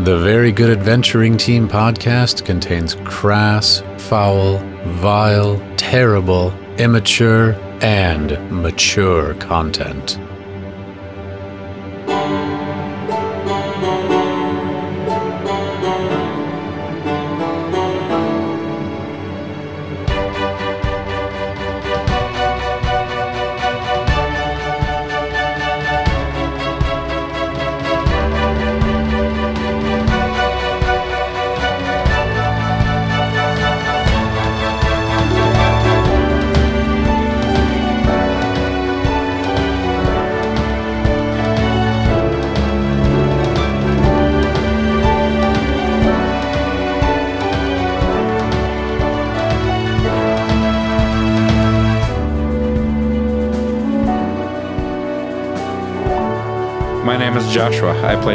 [0.00, 4.58] The Very Good Adventuring Team podcast contains crass, foul,
[4.98, 10.18] vile, terrible, immature, and mature content.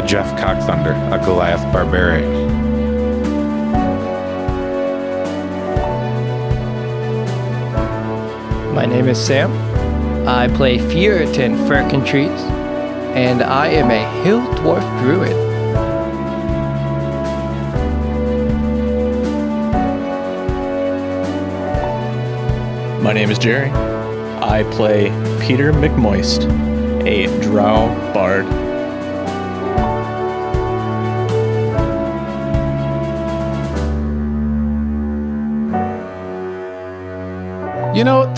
[0.00, 2.48] I play Jeff Cockthunder, a Goliath barbarian.
[8.74, 9.52] My name is Sam.
[10.26, 12.38] I play Fjorton Firkentrees,
[13.14, 15.36] and I am a Hill Dwarf Druid.
[23.02, 23.70] My name is Jerry.
[24.42, 26.44] I play Peter McMoist,
[27.06, 28.69] a drow bard.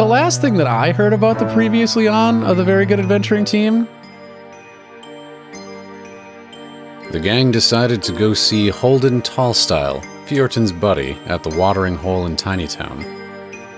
[0.02, 3.44] The last thing that I heard about the previously on of the Very Good Adventuring
[3.44, 3.86] Team.
[7.12, 12.34] The gang decided to go see Holden Tallstyle, Fjorton's buddy, at the watering hole in
[12.34, 13.04] Tinytown.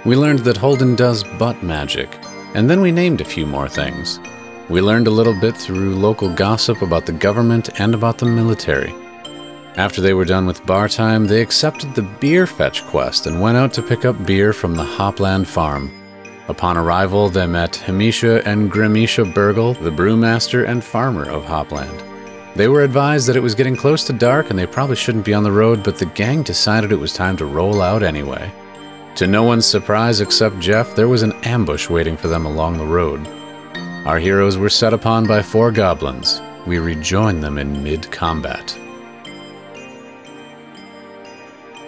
[0.07, 2.09] We learned that Holden does butt magic,
[2.55, 4.19] and then we named a few more things.
[4.71, 8.95] We learned a little bit through local gossip about the government and about the military.
[9.77, 13.59] After they were done with bar time, they accepted the beer fetch quest and went
[13.59, 15.93] out to pick up beer from the Hopland farm.
[16.49, 22.03] Upon arrival, they met Hamisha and Grimisha Burgle, the brewmaster and farmer of Hopland.
[22.55, 25.35] They were advised that it was getting close to dark and they probably shouldn't be
[25.35, 28.53] on the road, but the gang decided it was time to roll out anyway.
[29.17, 32.85] To no one's surprise except Jeff, there was an ambush waiting for them along the
[32.85, 33.27] road.
[34.07, 36.43] Our heroes were set upon by four goblins.
[36.67, 38.79] We rejoined them in mid combat.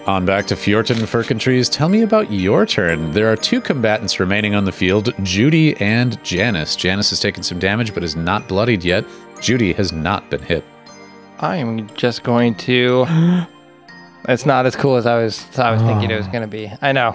[0.06, 1.68] On back to Fjorton and Firkentrees.
[1.70, 3.10] Tell me about your turn.
[3.10, 6.76] There are two combatants remaining on the field Judy and Janice.
[6.76, 9.04] Janice has taken some damage but is not bloodied yet.
[9.40, 10.64] Judy has not been hit.
[11.40, 13.06] I'm just going to.
[14.28, 15.46] It's not as cool as I was.
[15.56, 16.68] I was thinking it was going to be.
[16.82, 17.12] I know.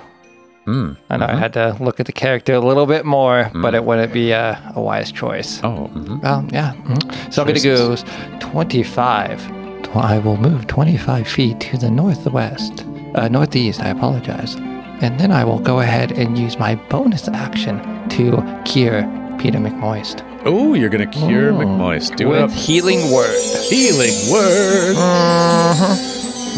[0.63, 0.93] Hmm.
[1.09, 1.25] I know.
[1.25, 4.31] I had to look at the character a little bit more, but it wouldn't be
[4.31, 5.59] a, a wise choice.
[5.61, 6.23] Oh, mhm.
[6.23, 6.71] Well, yeah.
[6.73, 7.33] mhm.
[7.33, 7.95] So I'm going to go
[8.39, 9.60] 25.
[9.91, 12.85] Tw- I will move 25 feet to the northwest,
[13.15, 13.81] uh, northeast.
[13.81, 14.55] I apologize.
[15.01, 17.79] And then I will go ahead and use my bonus action
[18.09, 19.01] to cure
[19.39, 21.57] Peter McMoist oh, you're gonna cure Oh.
[21.57, 22.15] McMoist.
[22.15, 22.51] Do it with up.
[22.51, 23.39] healing word.
[23.69, 24.95] Healing word.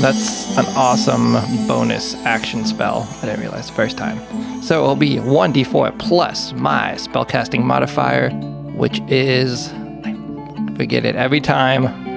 [0.01, 1.33] That's an awesome
[1.67, 3.07] bonus action spell.
[3.21, 4.19] I didn't realize the first time.
[4.63, 8.29] So it'll be 1d4 plus my spellcasting modifier,
[8.75, 9.69] which is.
[10.05, 10.15] I
[10.77, 12.12] forget it every time.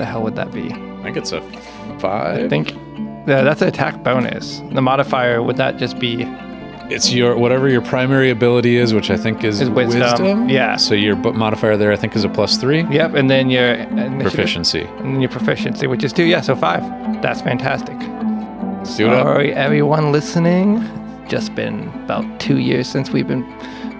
[0.00, 0.72] The hell would that be?
[0.72, 1.42] I think it's a
[1.98, 2.42] five.
[2.46, 2.70] I think.
[3.28, 4.62] Yeah, that's an attack bonus.
[4.72, 6.22] The modifier, would that just be.
[6.88, 10.48] It's your whatever your primary ability is, which I think is, Is wisdom.
[10.48, 10.76] Yeah.
[10.76, 12.82] So your modifier there, I think, is a plus three.
[12.84, 13.74] Yep, and then your.
[13.74, 14.80] initiative- Proficiency.
[14.80, 16.24] And then your proficiency, which is two.
[16.24, 16.82] Yeah, so five.
[17.20, 17.96] That's fantastic.
[17.96, 18.86] Up.
[18.86, 20.80] Sorry, everyone listening.
[21.28, 23.44] Just been about two years since we've been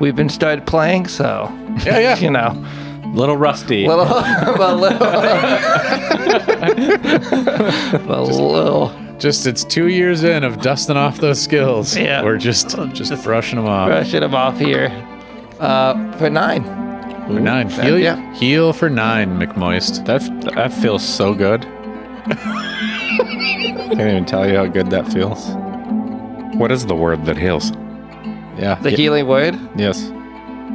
[0.01, 1.53] we've been started playing, so
[1.85, 2.17] Yeah, yeah.
[2.25, 2.57] you know,
[3.13, 3.87] Little rusty.
[3.87, 5.03] little, a little,
[8.09, 11.97] a little Just it's two years in of dusting off those skills.
[11.97, 12.23] Yeah.
[12.23, 13.89] We're just just, brushing them off.
[13.89, 14.89] brushing them off here.
[15.59, 16.63] Uh, for nine.
[17.27, 17.69] For nine.
[17.69, 18.35] that- Heal, yeah.
[18.35, 20.05] heal for nine, McMoist.
[20.07, 20.21] That
[20.55, 21.63] that feels so good.
[23.91, 25.49] Can't even tell you how good that feels.
[26.57, 27.73] What is the word that heals?
[28.57, 28.79] Yeah.
[28.83, 29.59] The Ye- healing word.
[29.77, 30.11] yes.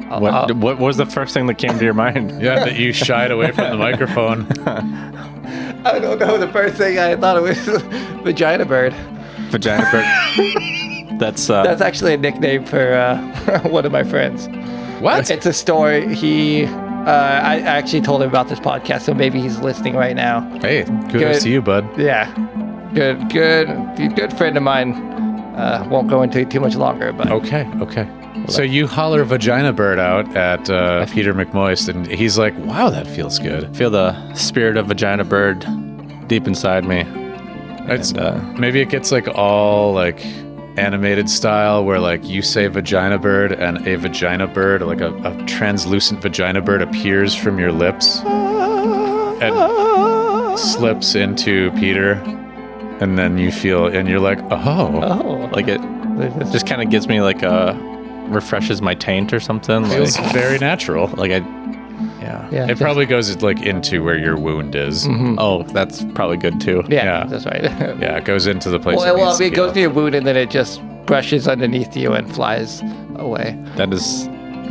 [0.10, 2.32] I'll- What I'll- what was the first thing that came to your mind?
[2.42, 4.48] Yeah, that you shied away from the microphone.
[5.86, 6.38] I don't know.
[6.38, 7.58] The first thing I thought it was
[8.24, 8.94] vagina bird.
[9.52, 11.20] Vagina bird.
[11.20, 14.48] That's uh That's actually a nickname for uh, one of my friends.
[15.02, 15.30] What?
[15.30, 16.14] It's a story.
[16.16, 16.72] He, uh,
[17.52, 20.42] I actually told him about this podcast, so maybe he's listening right now.
[20.60, 21.34] Hey, kudos Good.
[21.34, 21.86] to see you, bud.
[22.00, 22.26] Yeah,
[22.94, 23.68] good, good,
[24.16, 24.94] good friend of mine.
[25.56, 28.08] Uh, won't go into it too much longer, but Okay, okay.
[28.48, 33.08] So you holler vagina bird out at uh, Peter McMoist, and he's like, "Wow, that
[33.08, 35.66] feels good." feel the spirit of vagina bird
[36.28, 37.02] deep inside me.
[37.88, 40.24] It's, And, uh, maybe it gets like all like
[40.78, 45.46] animated style where like you say vagina bird and a vagina bird, like a, a
[45.46, 48.22] translucent vagina bird appears from your lips
[49.42, 52.14] and slips into Peter.
[53.02, 55.82] And then you feel, and you're like, oh, Oh, Like it
[56.52, 57.74] just kind of gives me like a
[58.28, 59.86] refreshes my taint or something.
[59.86, 61.08] feels Like, very natural.
[61.16, 61.38] like I,
[62.22, 62.50] yeah.
[62.52, 62.68] yeah.
[62.70, 65.08] It probably goes like into where your wound is.
[65.08, 65.36] Mhm.
[65.38, 66.84] Oh, that's probably good too.
[66.90, 67.26] Yeah, yeah.
[67.26, 67.64] that's right.
[68.02, 68.98] Yeah, it goes into the place.
[68.98, 69.74] well, it well, it goes go.
[69.74, 72.82] to your wound and then it just brushes underneath you and flies
[73.16, 73.58] away.
[73.76, 74.28] That is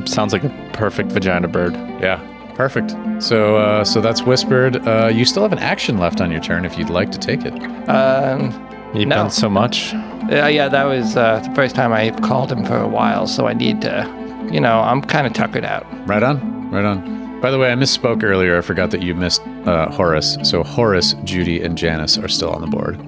[0.07, 1.75] sounds like a perfect vagina bird.
[2.01, 2.21] Yeah,
[2.55, 2.95] perfect.
[3.21, 4.77] So, uh, so that's whispered.
[4.87, 7.45] Uh, you still have an action left on your turn if you'd like to take
[7.45, 7.55] it.
[7.89, 8.51] Um,
[8.95, 9.17] You've No.
[9.17, 9.93] done so much.
[9.95, 13.47] Uh, yeah, that was uh, the first time I called him for a while, so
[13.47, 15.85] I need to, you know, I'm kind of tuckered out.
[16.09, 17.41] Right on, right on.
[17.41, 18.57] By the way, I misspoke earlier.
[18.57, 20.39] I forgot that you missed uh, Horace.
[20.45, 22.99] So Horace, Judy, and Janice are still on the board.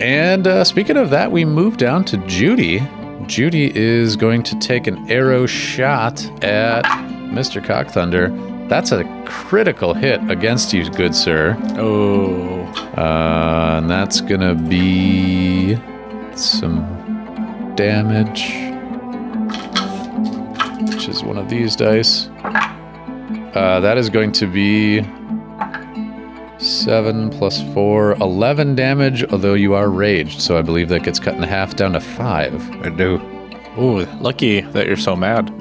[0.00, 2.80] And uh, speaking of that, we move down to Judy.
[3.26, 6.84] Judy is going to take an arrow shot at
[7.32, 7.64] Mr.
[7.64, 8.68] Cockthunder.
[8.68, 11.56] That's a critical hit against you, good sir.
[11.76, 12.63] Oh,
[12.96, 15.76] Uh, and that's gonna be
[16.36, 16.84] some
[17.76, 18.54] damage,
[20.92, 22.28] which is one of these dice.
[23.54, 25.02] Uh, that is going to be
[26.58, 31.34] 7 plus 4, 11 damage, although you are raged, so I believe that gets cut
[31.34, 32.70] in half down to 5.
[32.82, 33.20] I do.
[33.78, 35.52] ooh, lucky that you're so mad.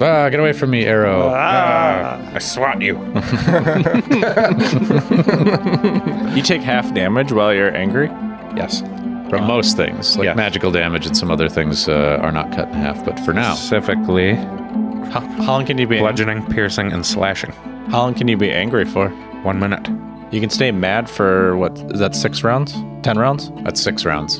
[0.00, 1.30] Ah, get away from me, arrow.
[1.34, 2.96] Ah, I swat you.
[6.36, 8.08] You take half damage while you're angry.
[8.56, 8.82] yes.
[9.30, 10.36] From most things, like Yes.
[10.36, 13.54] magical damage and some other things uh, are not cut in half, but for now.
[13.54, 15.98] Specifically, How, how long can you be?
[15.98, 17.50] bludgeoning, piercing, and slashing.
[17.90, 19.08] How long can you be angry for?
[19.42, 19.88] One minute.
[20.30, 21.72] You can stay mad for what?
[21.92, 22.72] Is that six rounds?
[23.02, 23.50] Ten rounds?
[23.64, 24.38] That's six rounds.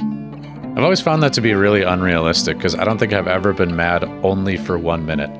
[0.76, 3.75] I've always found that to be really unrealistic because I don't think I've ever been
[3.75, 5.31] mad only for one minute.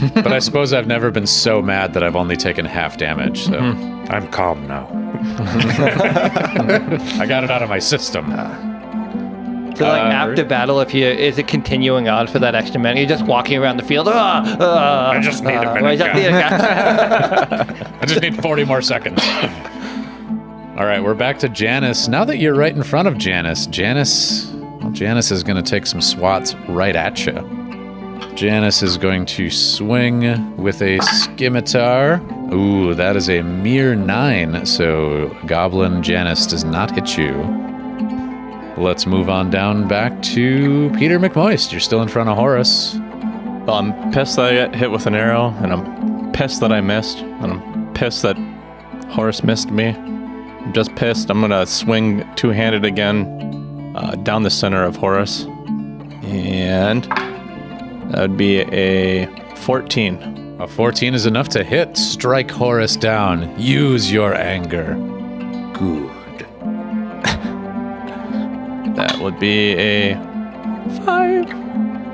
[0.14, 3.44] but I suppose I've never been so mad that I've only taken half damage.
[3.44, 4.88] So I'm calm now.
[7.20, 8.30] I got it out of my system.
[9.76, 12.98] So, like, Uh, after battle, if you, is it continuing on for that extra minute?
[13.00, 14.08] You're just walking around the field.
[14.08, 18.42] Ah, ah, I just need a ah, minute, I just need a- I just need
[18.42, 19.22] 40 more seconds.
[20.78, 22.08] All right, we're back to Janice.
[22.08, 25.86] Now that you're right in front of Janice, Janice, well, Janice is going to take
[25.86, 27.61] some swats right at you.
[28.34, 32.20] Janice is going to swing with a scimitar.
[32.52, 37.32] Ooh, that is a mere nine, so Goblin Janice does not hit you.
[38.76, 41.72] Let's move on down back to Peter McMoist.
[41.72, 42.94] You're still in front of Horace.
[43.66, 46.80] Well, I'm pissed that I got hit with an arrow, and I'm pissed that I
[46.80, 48.36] missed, and I'm pissed that
[49.10, 49.88] Horace missed me.
[49.88, 51.30] I'm just pissed.
[51.30, 55.44] I'm gonna swing two-handed again uh, down the center of Horace,
[56.22, 57.06] and
[58.12, 59.26] that would be a
[59.56, 60.56] 14.
[60.60, 61.96] A 14 is enough to hit.
[61.96, 63.58] Strike Horace down.
[63.60, 64.94] Use your anger.
[65.74, 66.10] Good.
[68.96, 70.14] That would be a
[71.04, 71.48] five.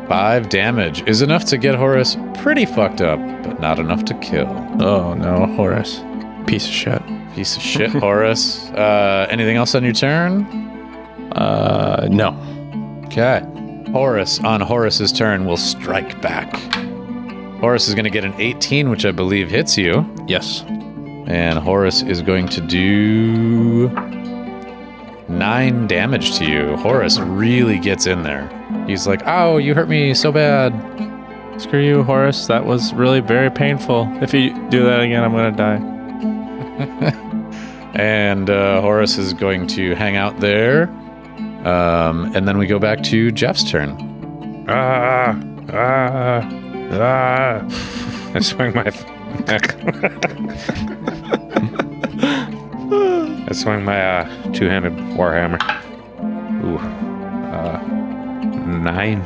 [0.09, 4.49] Five damage is enough to get Horace pretty fucked up, but not enough to kill.
[4.81, 6.01] Oh no, Horace.
[6.47, 7.03] piece of shit.
[7.35, 8.71] Piece of shit, Horace.
[8.71, 10.45] Uh, anything else on your turn?
[11.33, 12.29] Uh, no.
[13.07, 13.43] Okay.
[13.93, 16.55] Horace, on Horace's turn, will strike back.
[17.61, 20.09] Horace is going to get an 18, which I believe hits you.
[20.27, 20.63] Yes.
[21.27, 23.89] And Horace is going to do
[25.29, 26.77] nine damage to you.
[26.77, 28.49] Horace really gets in there.
[28.87, 30.73] He's like, "Oh, you hurt me so bad."
[31.61, 32.47] Screw you, Horace.
[32.47, 34.09] That was really very painful.
[34.23, 37.15] If you do that again, I'm gonna die.
[37.95, 40.87] And uh, Horace is going to hang out there.
[41.65, 44.67] Um, and then we go back to Jeff's turn.
[44.69, 45.39] Ah,
[45.73, 46.49] ah,
[46.93, 47.65] ah.
[48.35, 48.93] I swing my.
[53.51, 55.59] I swing my uh, two-handed warhammer.
[56.65, 57.81] Ooh, uh,
[58.67, 59.25] nine.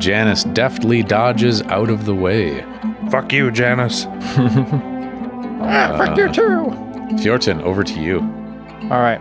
[0.00, 2.64] Janice deftly dodges out of the way.
[3.10, 4.06] Fuck you, Janice.
[4.08, 6.72] ah, fuck you too.
[7.20, 8.20] Fjorton, over to you.
[8.90, 9.20] All right.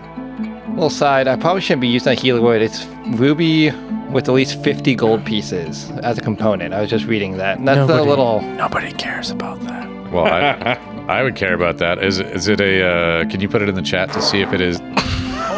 [0.80, 1.28] Little side.
[1.28, 2.62] I probably shouldn't be using a healer word.
[2.62, 3.70] It's ruby
[4.12, 6.74] with at least 50 gold pieces as a component.
[6.74, 7.58] I was just reading that.
[7.58, 8.40] And that's a Nobody- little.
[8.40, 9.90] Nobody cares about that.
[10.14, 12.02] Well, I, I would care about that.
[12.02, 12.88] Is is it a?
[12.88, 14.80] Uh, can you put it in the chat to see if it is?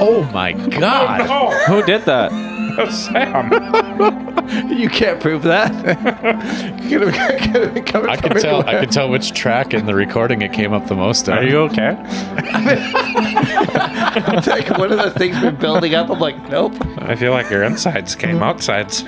[0.04, 1.22] Oh my God!
[1.68, 2.32] Who did that?
[2.92, 3.52] Sam.
[4.70, 5.72] You can't prove that.
[6.90, 8.56] Could have- could have been coming I can could tell.
[8.56, 8.80] I everywhere.
[8.82, 11.30] could tell which track in the recording it came up the most.
[11.30, 11.38] On.
[11.38, 11.96] Are you okay?
[14.38, 16.10] It's like one of those things been building up.
[16.10, 16.74] I'm like, nope.
[16.98, 18.44] I feel like your insides came mm-hmm.
[18.44, 19.04] outsides.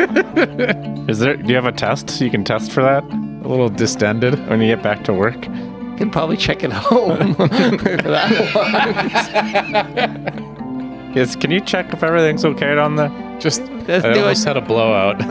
[1.10, 1.36] Is there?
[1.36, 2.22] Do you have a test?
[2.22, 4.40] You can test for that a little distended?
[4.48, 5.46] when you get back to work.
[5.46, 8.32] You can probably check it home for that
[10.36, 10.50] one.
[11.16, 11.36] Yes.
[11.36, 13.10] Can you check if everything's okay down there?
[13.40, 14.48] Just Let's I do almost it.
[14.48, 15.22] had a blowout.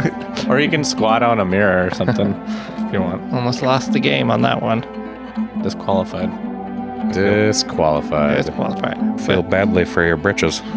[0.48, 3.32] Or you can squat on a mirror or something if you want.
[3.32, 4.80] Almost lost the game on that one.
[5.62, 6.30] Disqualified.
[7.12, 8.44] Disqualified.
[8.44, 9.20] Disqualified.
[9.20, 10.60] Feel badly for your britches.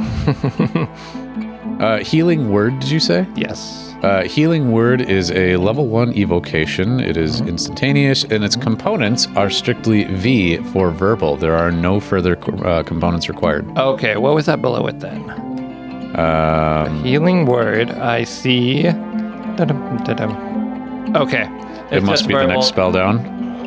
[1.76, 3.28] Uh, healing word, did you say?
[3.36, 3.85] Yes.
[4.06, 7.00] Uh, healing word is a level one evocation.
[7.00, 11.38] It is instantaneous, and its components are strictly V for verbal.
[11.38, 13.66] There are no further uh, components required.
[13.76, 15.28] Okay, what was that below it then?
[16.16, 17.90] Um, Healing word.
[17.90, 18.84] I see.
[18.84, 21.16] Da-dum, da-dum.
[21.16, 21.48] Okay.
[21.90, 23.24] it must be the next spell down.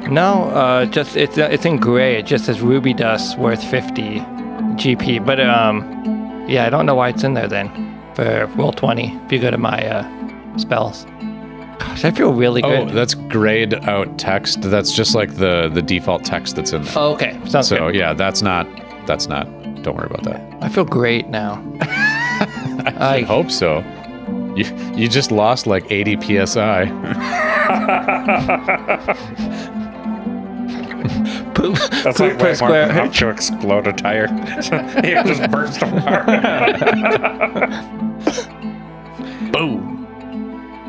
[0.08, 2.14] No, uh, just it's uh, it's in gray.
[2.16, 4.20] It just says ruby dust worth 50
[4.78, 5.26] GP.
[5.26, 5.82] But um,
[6.48, 7.68] yeah, I don't know why it's in there then.
[8.14, 10.17] For Roll20, if you go to my uh,
[10.56, 11.04] spells.
[11.78, 12.94] Gosh, I feel really good Oh, good.
[12.94, 14.62] that's grayed out text.
[14.62, 16.92] That's just like the the default text that's in there.
[16.96, 17.94] Oh, okay, sounds So good.
[17.94, 18.66] yeah, that's not
[19.06, 19.44] that's not.
[19.82, 20.42] Don't worry about that.
[20.60, 21.62] I feel great now.
[21.80, 23.84] I I hope so.
[24.56, 24.64] You
[24.96, 26.86] you just lost like 80 psi.
[31.54, 34.26] poop, That's poop like per way more square than enough to explode a tire.
[35.04, 36.26] you just burst apart.
[39.52, 39.97] Boom.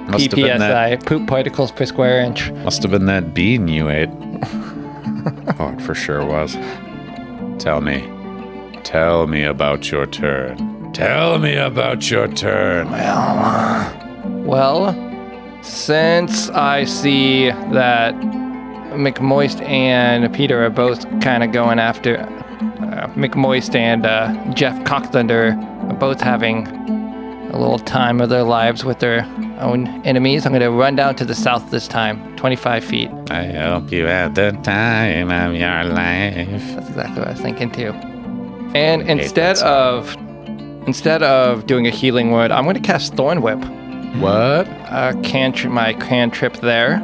[0.09, 0.99] Must have been that.
[0.99, 2.51] PPSI, poop particles per square inch.
[2.51, 4.09] Must have been that bean you ate.
[5.59, 6.55] oh, it for sure was.
[7.61, 8.09] Tell me.
[8.83, 10.91] Tell me about your turn.
[10.93, 12.89] Tell me about your turn.
[12.89, 18.15] Well, well, since I see that
[18.93, 25.55] McMoist and Peter are both kind of going after uh, McMoist and uh, Jeff Cockthunder
[25.89, 26.65] are both having
[27.51, 29.23] a little time of their lives with their
[29.59, 30.45] own enemies.
[30.45, 33.09] I'm going to run down to the south this time, 25 feet.
[33.29, 36.61] I hope you had the time of your life.
[36.75, 37.91] That's exactly what I was thinking too.
[38.75, 40.15] And instead of
[40.87, 43.59] instead of doing a healing word, I'm going to cast Thorn Whip.
[44.17, 44.67] What?
[44.89, 46.99] Uh, cantrip, my cantrip there.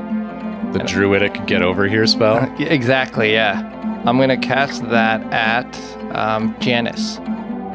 [0.74, 2.36] The druidic get over here spell?
[2.60, 3.72] Yeah, Exactly, yeah.
[4.06, 7.18] I'm gonna cast that at um, Janice.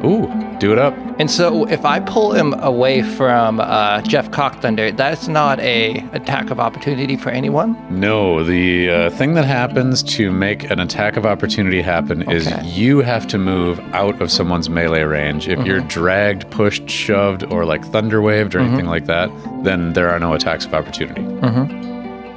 [0.04, 0.26] Ooh,
[0.58, 0.94] do it up.
[1.18, 6.50] And so if I pull him away from uh, Jeff Cockthunder, that's not a attack
[6.50, 7.76] of opportunity for anyone.
[7.90, 13.00] No, the uh, thing that happens to make an attack of opportunity happen is you
[13.00, 15.48] have to move out of someone's melee range.
[15.48, 19.30] If you're dragged, pushed, shoved, or like thunder waved or anything like that,
[19.64, 21.20] then there are no attacks of opportunity.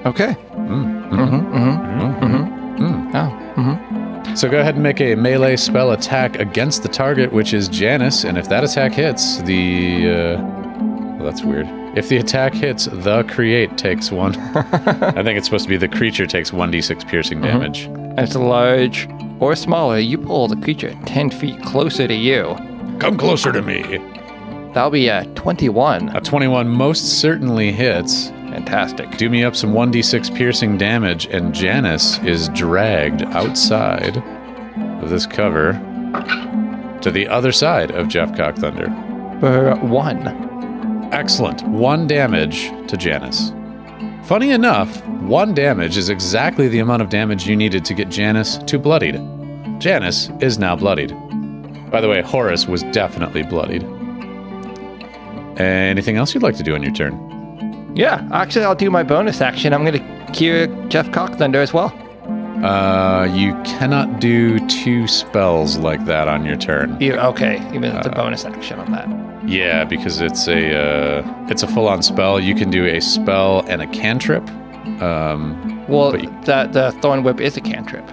[0.05, 0.35] Okay.
[0.53, 1.55] Mm, mhm, Mm-hmm.
[1.55, 2.25] Mm-hmm.
[2.25, 3.11] mhm, mm.
[3.15, 3.61] Oh.
[3.61, 4.02] Mm-hmm.
[4.35, 8.23] So go ahead and make a melee spell attack against the target, which is Janice,
[8.23, 10.41] and if that attack hits, the uh,
[11.23, 11.67] well, that's weird.
[11.95, 14.35] If the attack hits, the create takes one.
[14.55, 17.83] I think it's supposed to be the creature takes one d6 piercing damage.
[17.83, 19.07] And it's large
[19.39, 19.99] or smaller.
[19.99, 22.55] You pull the creature 10 feet closer to you.
[22.99, 23.99] Come closer to me.
[24.73, 26.09] That'll be a 21.
[26.15, 28.31] A 21 most certainly hits.
[28.53, 29.17] Fantastic.
[29.17, 34.17] Do me up some 1d6 piercing damage, and Janice is dragged outside
[35.01, 35.73] of this cover
[37.01, 39.39] to the other side of Jeff Cockthunder.
[39.39, 40.27] For one.
[41.11, 41.63] Excellent.
[41.63, 43.51] One damage to Janice.
[44.27, 48.59] Funny enough, one damage is exactly the amount of damage you needed to get Janice
[48.59, 49.15] to bloodied.
[49.79, 51.09] Janice is now bloodied.
[51.89, 53.83] By the way, Horace was definitely bloodied.
[55.59, 57.32] Anything else you'd like to do on your turn?
[57.95, 59.73] Yeah, actually, I'll do my bonus action.
[59.73, 61.91] I'm going to cure Jeff Cockthunder as well.
[62.65, 66.97] Uh, you cannot do two spells like that on your turn.
[67.01, 69.49] You, okay, even if it's a bonus action on that.
[69.49, 70.73] Yeah, because it's a
[71.19, 72.39] uh, it's a full-on spell.
[72.39, 74.49] You can do a spell and a cantrip.
[75.01, 78.05] Um, Well, But you- the, the Thorn Whip is a cantrip.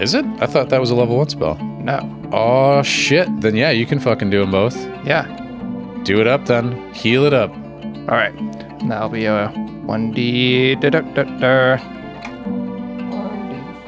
[0.00, 0.26] is it?
[0.40, 1.56] I thought that was a level one spell.
[1.56, 2.00] No.
[2.32, 3.28] Oh shit!
[3.40, 4.76] Then yeah, you can fucking do them both.
[5.06, 5.24] Yeah.
[6.04, 6.92] Do it up then.
[6.92, 7.50] Heal it up.
[7.50, 8.34] All right.
[8.88, 9.48] That'll be a
[9.86, 10.80] 1d.
[10.80, 11.78] Da, da, da, da.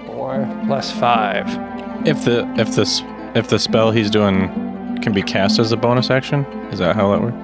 [0.06, 2.06] 1d4 plus 5.
[2.06, 3.02] If the if this
[3.34, 4.48] if the spell he's doing
[5.02, 7.36] can be cast as a bonus action, is that how that works?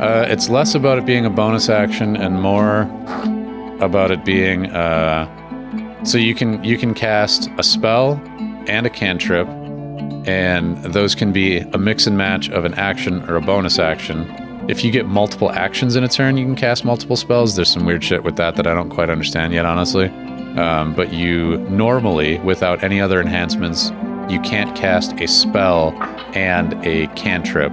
[0.00, 2.82] Uh, it's less about it being a bonus action and more
[3.80, 4.66] about it being.
[4.66, 8.20] Uh, so you can you can cast a spell
[8.68, 9.48] and a cantrip,
[10.26, 14.24] and those can be a mix and match of an action or a bonus action.
[14.68, 17.54] If you get multiple actions in a turn, you can cast multiple spells.
[17.54, 20.08] There's some weird shit with that that I don't quite understand yet, honestly.
[20.56, 23.90] Um, but you normally, without any other enhancements,
[24.28, 25.92] you can't cast a spell
[26.34, 27.72] and a cantrip,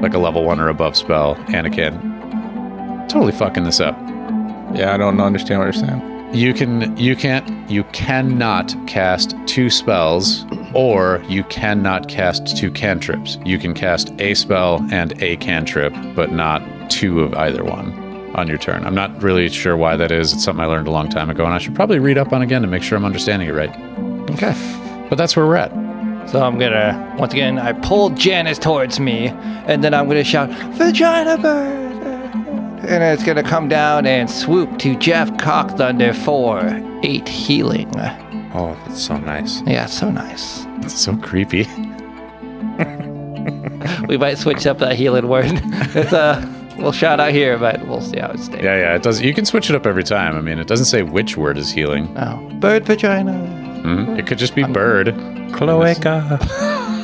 [0.00, 3.08] like a level one or above spell and a can.
[3.08, 3.98] Totally fucking this up.
[4.74, 6.11] Yeah, I don't understand what you're saying.
[6.32, 13.38] You can you can't you cannot cast two spells or you cannot cast two cantrips.
[13.44, 17.92] You can cast a spell and a cantrip, but not two of either one
[18.34, 18.86] on your turn.
[18.86, 20.32] I'm not really sure why that is.
[20.32, 22.40] It's something I learned a long time ago and I should probably read up on
[22.40, 23.70] again to make sure I'm understanding it right.
[24.30, 24.54] Okay.
[25.10, 25.70] But that's where we're at.
[26.30, 29.28] So I'm gonna once again I pull Janice towards me,
[29.66, 31.91] and then I'm gonna shout "Vagina bird,"
[32.88, 36.60] and it's gonna come down and swoop to Jeff Cockthunder for
[37.02, 37.90] eight healing.
[38.54, 39.62] Oh, that's so nice.
[39.62, 40.64] Yeah, so nice.
[40.82, 41.64] It's so creepy.
[44.08, 45.50] We might switch up that healing word.
[45.94, 46.48] It's a
[46.78, 48.62] we'll shout out here, but we'll see how it stays.
[48.62, 49.20] Yeah, yeah, it does.
[49.20, 50.36] You can switch it up every time.
[50.36, 52.14] I mean, it doesn't say which word is healing.
[52.16, 53.32] Oh, bird vagina.
[53.84, 54.18] Mhm.
[54.18, 55.14] It could just be bird.
[55.52, 56.38] Cloaca.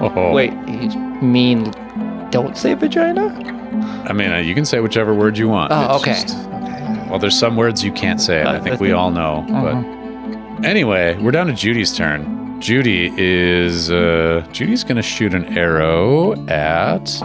[0.00, 0.32] Oh.
[0.32, 0.90] Wait, you
[1.22, 1.70] mean
[2.30, 3.28] don't say vagina?
[4.08, 5.72] I mean, uh, you can say whichever word you want.
[5.72, 6.12] Oh, okay.
[6.12, 7.06] just- Okay.
[7.10, 9.44] well, there's some words you can't say, and I Uh, think we all know.
[9.48, 10.58] Mhm.
[10.60, 12.56] But anyway, we're down to Judy's turn.
[12.60, 17.20] Judy is uh, Judy's gonna shoot an arrow at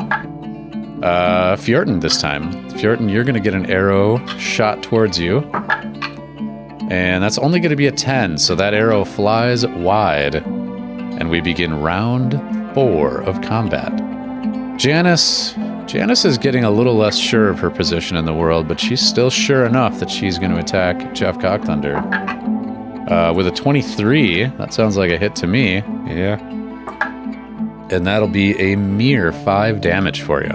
[1.03, 2.51] uh, Fjorton this time.
[2.71, 5.43] Fjorton, you're gonna get an arrow shot towards you,
[6.89, 8.37] and that's only gonna be a ten.
[8.37, 12.41] So that arrow flies wide, and we begin round
[12.73, 13.91] four of combat.
[14.77, 15.55] Janice.
[15.89, 19.01] Janice is getting a little less sure of her position in the world, but she's
[19.01, 23.10] still sure enough that she's going to attack Jeff Cockthunder.
[23.10, 26.38] Uh, with a 23, that sounds like a hit to me, Yeah.
[27.89, 30.51] and that'll be a mere 5 damage for you.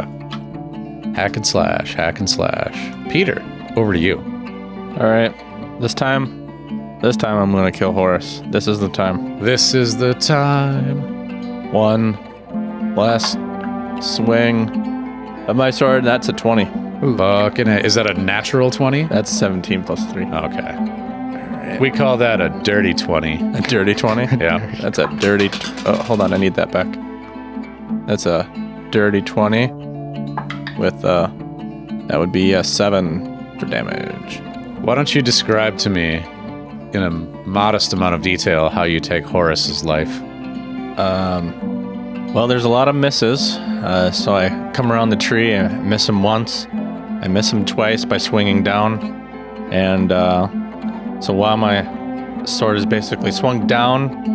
[1.17, 2.95] Hack and slash, hack and slash.
[3.11, 3.43] Peter,
[3.75, 4.19] over to you.
[5.01, 5.35] All right.
[5.81, 8.41] This time, this time I'm gonna kill Horace.
[8.53, 9.41] This is the time.
[9.43, 11.73] This is the time.
[11.73, 12.17] One
[12.95, 13.37] last
[14.01, 14.94] swing
[15.49, 16.05] of my sword.
[16.05, 16.65] That's a 20.
[17.17, 17.79] Fucking A.
[17.79, 19.05] Is that a natural 20?
[19.05, 20.25] That's 17 plus 3.
[20.27, 21.79] Okay.
[21.81, 23.57] We call that a dirty 20.
[23.57, 24.37] A dirty 20?
[24.45, 24.75] Yeah.
[24.81, 25.49] That's a dirty.
[25.49, 26.33] T- oh, hold on.
[26.33, 26.87] I need that back.
[28.07, 28.49] That's a
[28.91, 29.73] dirty 20
[30.79, 31.29] with, uh,
[32.09, 34.41] that would be a 7 for damage.
[34.85, 36.17] Why don't you describe to me,
[36.93, 40.21] in a modest amount of detail, how you take Horace's life?
[40.99, 43.57] Um, well, there's a lot of misses.
[43.85, 46.67] Uh, so I come around the tree and miss him once.
[46.73, 48.99] I miss him twice by swinging down.
[49.73, 50.49] And uh,
[51.21, 54.33] so while my sword is basically swung down,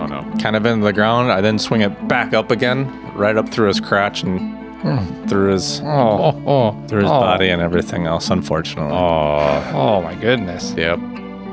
[0.00, 0.22] Oh no.
[0.40, 3.68] kind of into the ground, I then swing it back up again, right up through
[3.68, 7.20] his crotch and through his Oh, oh, through his oh.
[7.20, 8.30] body and everything else.
[8.30, 10.72] Unfortunately, Oh, Oh my goodness.
[10.76, 10.98] yep.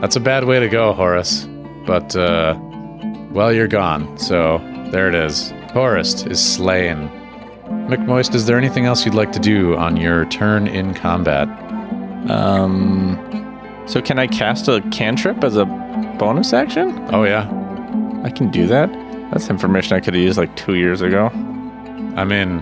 [0.02, 1.48] That's a bad way to go, Horace.
[1.86, 2.58] But, uh,
[3.32, 4.18] well, you're gone.
[4.18, 4.58] So,
[4.92, 5.52] there it is.
[5.74, 7.10] Horace is slain.
[7.70, 11.48] McMoist, is there anything else you'd like to do on your turn in combat?
[12.30, 13.18] um,
[13.88, 15.66] so can I cast a cantrip as a
[16.20, 16.90] bonus action?
[17.12, 17.48] Oh, yeah.
[18.24, 18.92] I can do that.
[19.32, 21.28] That's information I could have used like two years ago.
[22.16, 22.60] I mean,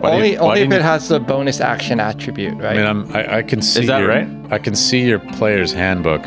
[0.00, 2.76] Why only you- only if it need- has the bonus action attribute, I right?
[2.76, 3.86] mean, I'm, I, I can see.
[3.86, 4.28] that your- right?
[4.50, 6.24] I can see your player's handbook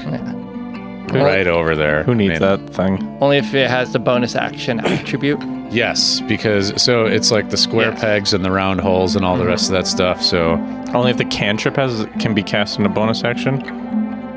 [1.12, 2.04] right over there.
[2.04, 3.18] Who I needs mean, that thing?
[3.22, 5.40] only if it has the bonus action attribute.
[5.76, 8.02] Yes, because so it's like the square Yes.
[8.02, 10.22] pegs and the round holes and all the rest of that stuff.
[10.22, 10.54] So,
[10.94, 13.60] Only if the cantrip has can be cast in a bonus action.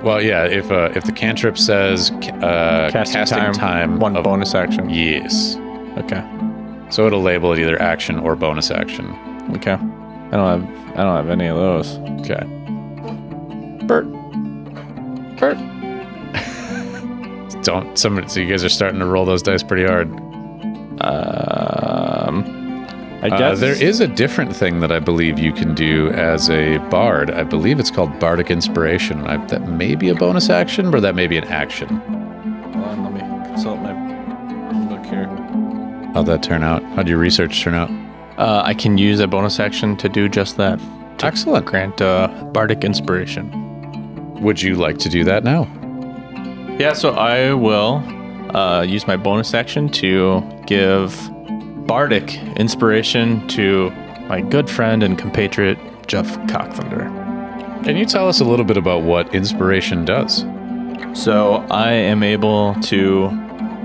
[0.03, 4.91] well, yeah, if uh, if the cantrip says uh, casting, time, one of- bonus action.
[4.91, 5.57] yes,
[5.97, 6.23] Okay,
[6.91, 9.07] so it'll label it either action or bonus action.
[9.57, 9.79] okay.
[10.31, 11.97] I don't have I don't have any of those.
[12.21, 12.45] Okay.
[13.87, 14.07] Bert.
[15.39, 15.57] Bert.
[17.63, 20.09] Don't some so you guys are starting to roll those dice pretty hard.
[21.01, 22.87] Um,
[23.21, 26.79] I Uh, there is a different thing that I believe you can do as a
[26.89, 27.33] bard.
[27.33, 29.27] I believe it's called Bardic Inspiration.
[29.27, 31.89] I, that may be a bonus action, or that may be an action.
[31.89, 33.93] Hold on, let me consult my
[34.89, 35.27] book here.
[36.15, 36.83] How'd that turn out?
[36.95, 37.91] How'd your research turn out?
[38.39, 40.79] Uh, I can use a bonus action to do just that.
[41.19, 41.67] To Excellent.
[41.67, 43.51] Grant uh, bardic inspiration.
[44.41, 45.67] Would you like to do that now?
[46.79, 48.01] Yeah, so I will
[48.55, 51.31] uh, use my bonus action to give
[51.87, 53.91] bardic inspiration to
[54.29, 57.29] my good friend and compatriot Jeff Cockthunder.
[57.85, 60.45] Can you tell us a little bit about what inspiration does?
[61.15, 63.27] So I am able to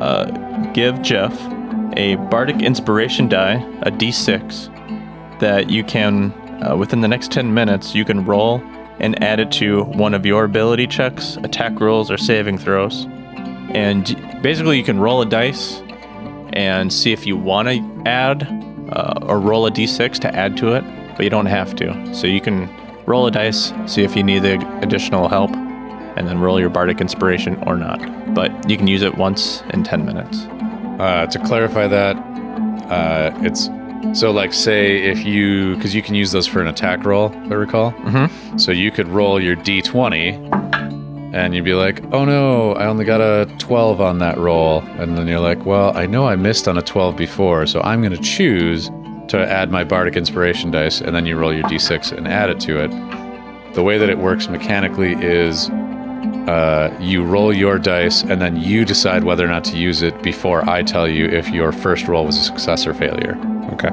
[0.01, 0.25] uh,
[0.73, 1.33] give Jeff
[1.95, 6.31] a bardic inspiration die, a d6, that you can,
[6.63, 8.61] uh, within the next 10 minutes, you can roll
[8.99, 13.05] and add it to one of your ability checks, attack rolls, or saving throws.
[13.71, 14.03] And
[14.41, 15.81] basically, you can roll a dice
[16.53, 18.43] and see if you want to add
[18.91, 20.83] uh, or roll a d6 to add to it,
[21.15, 22.13] but you don't have to.
[22.13, 22.69] So you can
[23.05, 25.51] roll a dice, see if you need the additional help,
[26.15, 27.99] and then roll your bardic inspiration or not.
[28.35, 30.45] But you can use it once in 10 minutes.
[30.99, 32.15] Uh, to clarify that,
[32.91, 33.69] uh, it's
[34.19, 37.55] so like say if you because you can use those for an attack roll, I
[37.55, 37.93] recall.
[37.93, 38.59] Mhm.
[38.59, 40.37] So you could roll your d20,
[41.33, 45.17] and you'd be like, "Oh no, I only got a 12 on that roll," and
[45.17, 48.15] then you're like, "Well, I know I missed on a 12 before, so I'm going
[48.15, 48.89] to choose
[49.27, 52.59] to add my bardic inspiration dice," and then you roll your d6 and add it
[52.61, 52.91] to it.
[53.73, 55.69] The way that it works mechanically is
[56.47, 60.21] uh, you roll your dice and then you decide whether or not to use it
[60.21, 63.37] before I tell you if your first roll was a success or failure.
[63.71, 63.89] Okay.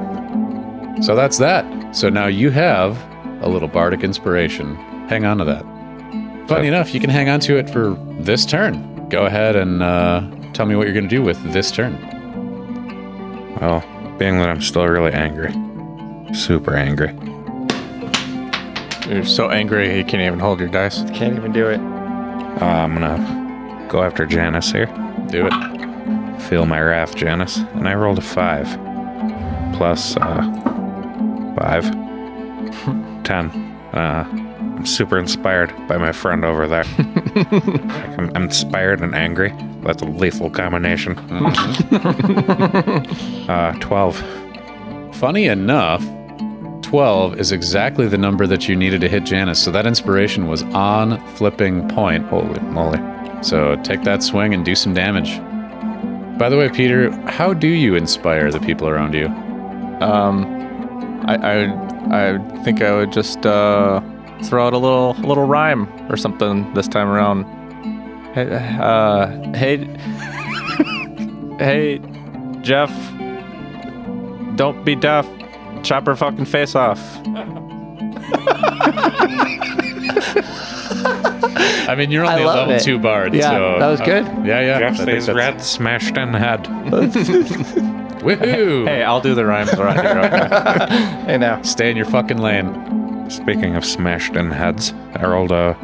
[1.01, 1.95] So that's that.
[1.95, 3.01] So now you have
[3.41, 4.75] a little bardic inspiration.
[5.07, 5.70] Hang on to that.
[6.47, 9.07] Funny enough, you can hang on to it for this turn.
[9.09, 10.21] Go ahead and uh,
[10.53, 11.97] tell me what you're going to do with this turn.
[13.61, 13.83] Well,
[14.17, 15.53] being that I'm still really angry,
[16.33, 17.13] super angry,
[19.09, 21.03] You're so angry you can't even hold your dice.
[21.11, 21.79] Can't even do it.
[21.79, 24.87] uh, I'm gonna go after Janice here.
[25.27, 26.41] Do it.
[26.43, 27.57] Feel my wrath, Janice.
[27.75, 28.67] And I rolled a five.
[29.75, 30.41] Plus, uh,
[31.57, 31.83] five.
[33.23, 33.49] Ten.
[33.93, 34.23] Uh,
[34.81, 36.85] I'm super inspired by my friend over there.
[37.35, 37.53] Like,
[38.17, 39.53] I'm, I'm inspired and angry.
[39.83, 41.19] That's a lethal combination.
[43.47, 45.15] uh, 12.
[45.17, 46.03] Funny enough,
[46.81, 49.61] 12 is exactly the number that you needed to hit Janice.
[49.61, 52.25] So that inspiration was on flipping point.
[52.25, 52.97] Holy moly.
[53.43, 55.37] So take that swing and do some damage.
[56.39, 59.27] By the way, Peter, how do you inspire the people around you?
[60.03, 60.43] Um,
[61.27, 64.01] I, I, I think I would just uh,
[64.43, 67.43] throw out a little, a little rhyme or something this time around.
[68.33, 69.77] Hey, uh, hey,
[71.59, 71.99] hey,
[72.61, 72.91] Jeff,
[74.55, 75.27] don't be deaf.
[75.83, 76.99] Chop her fucking face off.
[81.87, 82.83] I mean, you're only a love level it.
[82.83, 83.33] two bard.
[83.33, 84.25] Yeah, so, that was uh, good.
[84.45, 84.79] yeah, yeah.
[84.79, 86.63] Jeff I think stays red, smashed in the head.
[88.21, 88.87] Woohoo!
[88.87, 90.19] Hey, I'll do the rhymes around here.
[90.19, 91.25] Okay?
[91.31, 91.61] Hey now.
[91.63, 93.00] Stay in your fucking lane.
[93.31, 95.77] Speaking of smashed in heads, I rolled a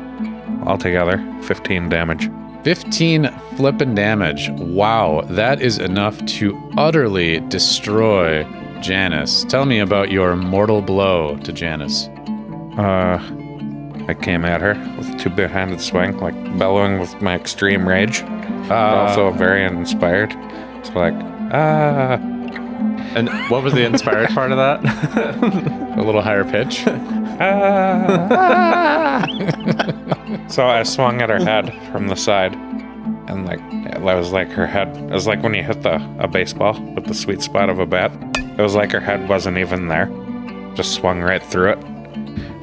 [0.66, 2.30] altogether 15 damage.
[2.66, 4.50] 15 flippin' damage.
[4.52, 8.44] Wow, that is enough to utterly destroy
[8.82, 9.46] Janice.
[9.46, 12.10] Tell me about your mortal blow to Janice.
[12.78, 13.18] Uh,
[14.10, 18.24] I came at her with a two-handed swing, like bellowing with my extreme rage,
[18.68, 20.34] but Uh, also very inspired.
[20.84, 21.14] So like,
[21.54, 22.20] ah,
[23.16, 25.96] and what was the inspired part of that?
[25.98, 26.84] a little higher pitch.
[27.40, 29.26] ah.
[30.48, 32.54] so I swung at her head from the side,
[33.28, 33.60] and like
[33.96, 34.96] it was like her head.
[34.96, 37.86] It was like when you hit the a baseball with the sweet spot of a
[37.86, 38.12] bat.
[38.58, 40.08] It was like her head wasn't even there.
[40.76, 41.80] Just swung right through it.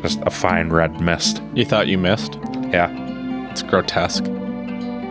[0.02, 1.40] Just a fine red mist.
[1.54, 2.38] you thought you missed?
[2.70, 2.90] Yeah.
[3.50, 4.24] It's grotesque.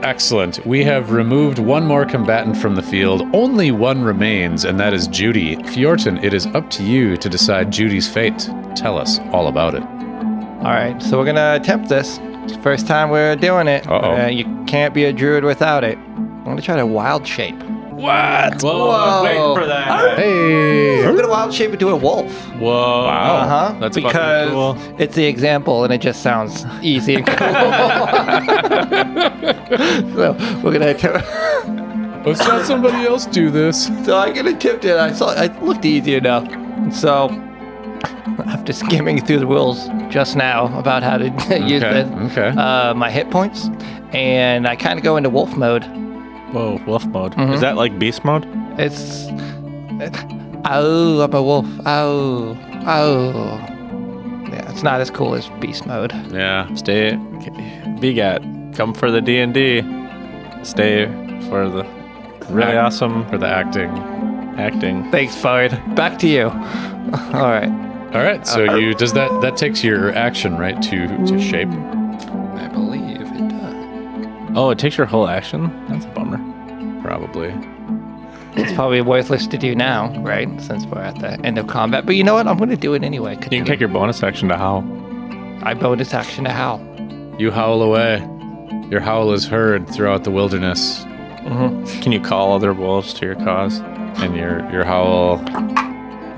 [0.04, 0.66] Excellent.
[0.66, 3.22] We have removed one more combatant from the field.
[3.34, 5.56] Only one remains, and that is Judy.
[5.56, 8.50] Fjorton, it is up to you to decide Judy's fate.
[8.76, 9.82] Tell us all about it.
[9.82, 12.20] All right, so we're gonna attempt this.
[12.44, 13.88] It's the first time we're doing it.
[13.88, 14.24] Uh-oh.
[14.24, 15.98] Uh, you can't be a druid without it.
[15.98, 17.56] I'm gonna try to wild shape.
[17.94, 18.62] What?
[18.62, 20.18] Whoa, I was waiting for that.
[20.18, 21.06] Hey!
[21.06, 22.30] I'm gonna wild shape into a wolf.
[22.56, 23.06] Whoa.
[23.06, 23.36] Wow.
[23.36, 23.76] Uh huh.
[23.80, 24.78] That's because cool.
[25.00, 27.38] it's the example, and it just sounds easy and cool.
[30.16, 31.28] so we're gonna attempt.
[32.26, 33.88] Let's let somebody else do this.
[34.06, 34.96] So I'm gonna attempt it.
[34.98, 36.48] I saw it looked easy enough.
[36.94, 37.30] So
[38.46, 41.26] after skimming through the rules just now about how to
[41.60, 42.50] use Okay, this, okay.
[42.58, 43.70] uh, my hit points,
[44.14, 45.84] and I kind of go into wolf mode.
[46.54, 47.34] Whoa, wolf mode.
[47.34, 47.54] Mhm.
[47.54, 48.46] Is that like beast mode?
[48.80, 49.28] It's
[50.66, 51.66] oh, I'm a wolf.
[51.86, 53.58] Oh, oh.
[54.50, 56.14] Yeah, it's not as cool as beast mode.
[56.32, 56.74] Yeah.
[56.76, 57.14] Stay,
[58.00, 58.42] BGAT.
[58.76, 59.82] Come for the D and D.
[60.64, 61.06] Stay
[61.50, 61.84] for the
[62.50, 63.90] really Act- awesome For the acting.
[64.58, 65.10] acting.
[65.12, 65.96] Thanks, Fard.
[65.96, 66.46] Back to you.
[67.34, 67.70] All right.
[68.14, 68.46] All right.
[68.48, 71.70] So uh, you does that that takes your action right to to shape.
[71.70, 74.52] I believe it does.
[74.58, 75.70] Oh, it takes your whole action.
[75.90, 76.40] That's a bummer.
[77.02, 77.54] Probably.
[78.56, 80.48] It's probably worthless to do now, right?
[80.62, 82.06] Since we're at the end of combat.
[82.06, 82.48] But you know what?
[82.48, 83.34] I'm going to do it anyway.
[83.34, 84.84] You can take your bonus action to howl.
[85.64, 86.80] I bonus action to howl.
[87.40, 88.18] You howl away.
[88.90, 91.04] Your howl is heard throughout the wilderness,
[91.44, 92.02] Mm-hmm.
[92.02, 93.80] Can you call other wolves to your cause?
[94.22, 95.38] and your your howl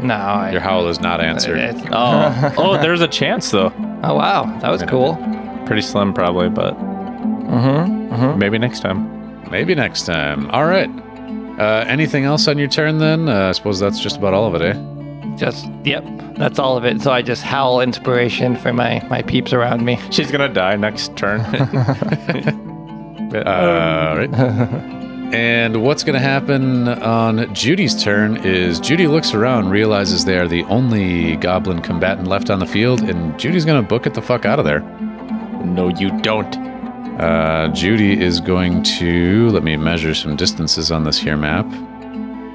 [0.01, 1.57] No, I, Your howl is not answered.
[1.59, 3.71] It's- Oh, oh, there's a chance though.
[4.03, 5.15] oh wow, that was cool.
[5.67, 8.13] Pretty slim, probably, but Mm-hmm.
[8.15, 8.39] mm-hmm.
[8.39, 9.49] maybe next time.
[9.51, 10.49] Maybe next time.
[10.49, 10.89] All right.
[11.59, 13.29] Uh, anything else on your turn then?
[13.29, 14.73] Uh, I suppose that's just about all of it, eh?
[15.37, 16.03] Just yep,
[16.37, 17.01] that's all of it.
[17.01, 19.99] So I just howl inspiration for my my peeps around me.
[20.11, 21.41] She's gonna die next turn.
[21.41, 21.45] All
[24.17, 24.29] right.
[25.33, 30.47] And what's going to happen on Judy's turn is Judy looks around, realizes they are
[30.47, 34.21] the only goblin combatant left on the field, and Judy's going to book it the
[34.21, 34.81] fuck out of there.
[35.65, 36.55] no, you don't.
[37.19, 41.65] Uh, Judy is going to let me measure some distances on this here map.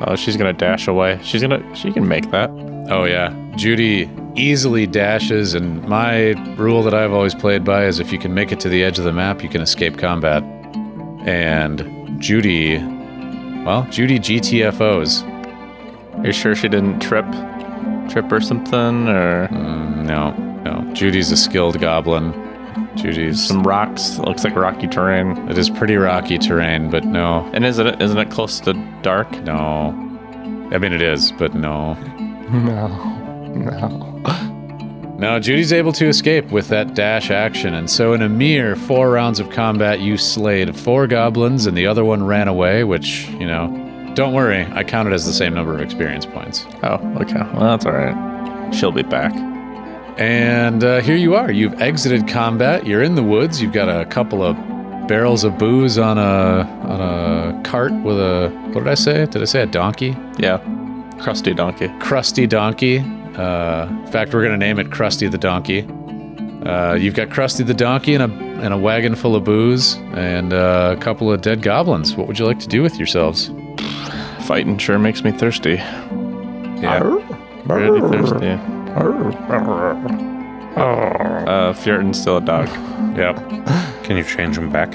[0.02, 1.18] Oh, she's gonna dash away.
[1.22, 1.62] She's gonna.
[1.76, 2.50] She can make that.
[2.90, 8.12] Oh yeah, Judy easily dashes, and my rule that I've always played by is if
[8.12, 10.42] you can make it to the edge of the map, you can escape combat.
[11.26, 12.78] And Judy,
[13.64, 15.22] well, Judy GTFOs.
[16.18, 17.26] Are you sure she didn't trip,
[18.10, 20.30] trip or something, or Mm, no,
[20.62, 20.92] no.
[20.94, 22.32] Judy's a skilled goblin.
[22.96, 23.46] Judy's.
[23.46, 24.18] some rocks?
[24.18, 25.36] It looks like rocky terrain.
[25.48, 28.00] It is pretty rocky terrain, but no, And is it?
[28.02, 28.72] Isn't it close to
[29.02, 29.30] dark?
[29.42, 30.06] no.
[30.72, 31.94] I mean, it is, but no.
[32.50, 32.88] No,
[33.54, 35.16] no.
[35.18, 39.10] No, Judy's able to escape with that dash action, and so in a mere four
[39.12, 42.82] rounds of combat, you slayed four goblins, and the other one ran away.
[42.84, 46.64] Which, you know, don't worry, I count it as the same number of experience points.
[46.82, 47.34] Oh, okay.
[47.52, 48.74] Well, that's all right.
[48.74, 49.32] She'll be back.
[50.18, 51.50] And uh, here you are.
[51.50, 52.86] You've exited combat.
[52.86, 53.60] You're in the woods.
[53.62, 54.56] You've got a couple of
[55.08, 59.26] barrels of booze on a on a cart with a what did I say?
[59.26, 60.16] Did I say a donkey?
[60.38, 60.58] Yeah,
[61.20, 61.88] crusty donkey.
[62.00, 62.98] Crusty Donkey.
[63.36, 65.86] Uh, in fact, we're gonna name it Crusty the Donkey.
[66.66, 70.52] Uh, you've got Crusty the Donkey and a and a wagon full of booze and
[70.52, 72.14] uh, a couple of dead goblins.
[72.14, 73.50] What would you like to do with yourselves?
[74.42, 75.76] Fighting sure makes me thirsty.
[76.82, 77.00] Yeah.
[77.66, 78.79] Pretty thirsty.
[80.76, 82.68] Uh, Fjorton's still a dog.
[83.16, 83.36] Yep.
[84.04, 84.94] Can you change him back?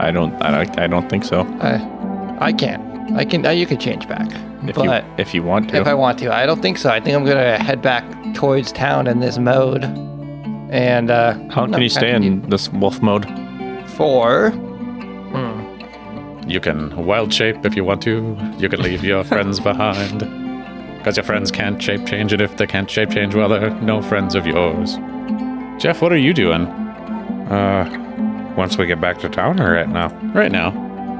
[0.00, 0.32] I don't.
[0.42, 0.78] I don't.
[0.80, 1.40] I don't think so.
[1.60, 3.14] I, I can.
[3.14, 3.44] I can.
[3.46, 4.26] Uh, you can change back,
[4.66, 5.76] If but you if you want to.
[5.76, 6.88] if I want to, I don't think so.
[6.90, 9.84] I think I'm gonna head back towards town in this mode.
[10.70, 13.26] And uh, How no, can you stay I in this wolf mode?
[13.90, 14.50] four?
[14.50, 16.50] Hmm.
[16.50, 18.36] You can wild shape if you want to.
[18.58, 20.22] You can leave your friends behind.
[21.04, 24.00] Because your friends can't shape change, and if they can't shape change, well, they're no
[24.00, 24.96] friends of yours.
[25.78, 26.62] Jeff, what are you doing
[27.50, 27.84] Uh,
[28.56, 30.08] once we get back to town or right now?
[30.32, 30.72] right now?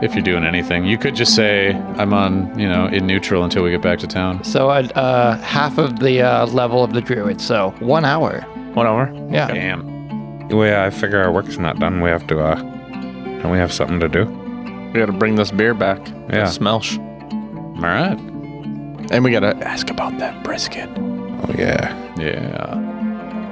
[0.02, 3.62] If you're doing anything, you could just say, I'm on, you know, in neutral until
[3.62, 4.42] we get back to town.
[4.42, 7.38] So uh, uh, half of the uh, level of the druid.
[7.42, 8.40] So one hour.
[8.72, 9.12] One hour.
[9.30, 9.48] Yeah.
[9.48, 10.48] Damn.
[10.50, 12.00] Yeah, I figure our work's not done.
[12.00, 14.24] We have to, uh, don't we have something to do?
[14.94, 15.98] We gotta bring this beer back.
[16.08, 16.44] Yeah.
[16.46, 16.98] The Smelsh.
[17.76, 18.33] All right.
[19.10, 20.88] And we gotta ask about that brisket.
[20.98, 21.92] Oh, yeah.
[22.18, 22.74] Yeah.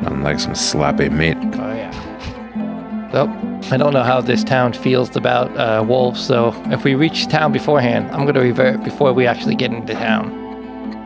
[0.07, 1.37] I'm like some sloppy meat.
[1.37, 3.11] Oh yeah.
[3.13, 3.29] Well,
[3.71, 6.25] I don't know how this town feels about uh, wolves.
[6.25, 10.41] So if we reach town beforehand, I'm gonna revert before we actually get into town.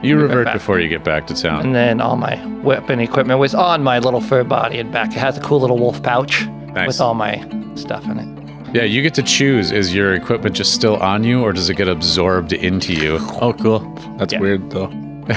[0.03, 0.55] You Get revert back.
[0.55, 1.65] before you get back to town.
[1.67, 5.09] And then all my weapon equipment was on my little fur body and back.
[5.11, 6.87] It has a cool little wolf pouch Nice.
[6.87, 7.39] with all my
[7.75, 8.46] stuff in it.
[8.77, 11.77] Yeah, you get to choose is your equipment just still on you or does it
[11.79, 13.17] get absorbed into you?
[13.41, 13.79] Oh, cool.
[14.19, 14.41] That's Yeah.
[14.41, 14.91] weird though.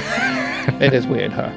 [0.78, 1.48] It is weird, huh?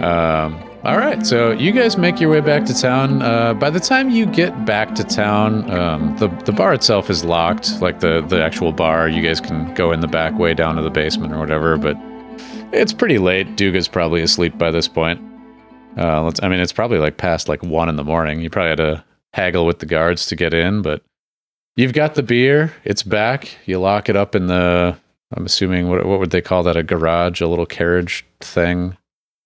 [0.00, 3.20] Um, all right, so you guys make your way back to town.
[3.20, 7.24] Uh, by the time you get back to town, um, the the bar itself is
[7.24, 9.08] locked, like the the actual bar.
[9.08, 11.96] You guys can go in the back way down to the basement or whatever, but
[12.72, 13.54] it's pretty late.
[13.56, 15.20] Duga's probably asleep by this point.
[15.98, 18.40] Uh, let's, I mean, it's probably like past like one in the morning.
[18.40, 21.02] You probably had to haggle with the guards to get in, but
[21.76, 22.72] you've got the beer.
[22.84, 23.56] It's back.
[23.66, 24.96] You lock it up in the.
[25.36, 26.76] I'm assuming what what would they call that?
[26.76, 28.96] A garage, a little carriage thing,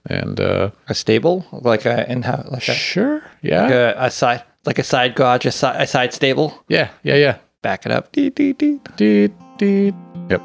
[0.06, 3.22] and uh, A stable, like a in how like a, Sure.
[3.42, 3.62] Yeah.
[3.62, 6.62] like a, a side, like a side garage, a side, a side stable.
[6.68, 6.90] Yeah.
[7.02, 7.14] Yeah.
[7.16, 7.38] Yeah.
[7.62, 8.12] Back it up.
[8.12, 8.80] Dee, dee, dee.
[8.96, 9.94] Deet, deet.
[10.28, 10.42] Yep.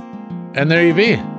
[0.55, 1.32] And there you be.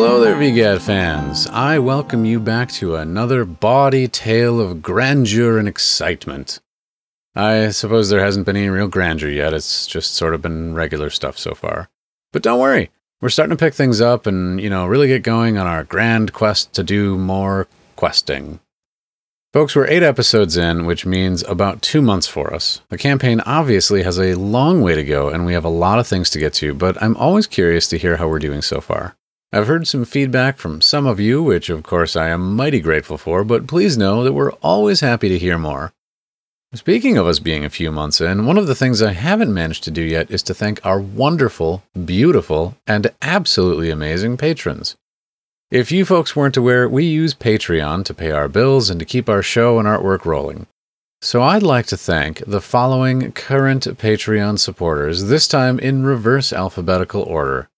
[0.00, 1.48] Hello there, VGAT fans.
[1.48, 6.60] I welcome you back to another bawdy tale of grandeur and excitement.
[7.34, 11.10] I suppose there hasn't been any real grandeur yet, it's just sort of been regular
[11.10, 11.88] stuff so far.
[12.32, 15.58] But don't worry, we're starting to pick things up and, you know, really get going
[15.58, 18.60] on our grand quest to do more questing.
[19.52, 22.82] Folks, we're eight episodes in, which means about two months for us.
[22.88, 26.06] The campaign obviously has a long way to go, and we have a lot of
[26.06, 29.16] things to get to, but I'm always curious to hear how we're doing so far.
[29.50, 33.16] I've heard some feedback from some of you, which of course I am mighty grateful
[33.16, 35.94] for, but please know that we're always happy to hear more.
[36.74, 39.84] Speaking of us being a few months in, one of the things I haven't managed
[39.84, 44.96] to do yet is to thank our wonderful, beautiful, and absolutely amazing patrons.
[45.70, 49.30] If you folks weren't aware, we use Patreon to pay our bills and to keep
[49.30, 50.66] our show and artwork rolling.
[51.22, 57.22] So I'd like to thank the following current Patreon supporters, this time in reverse alphabetical
[57.22, 57.70] order.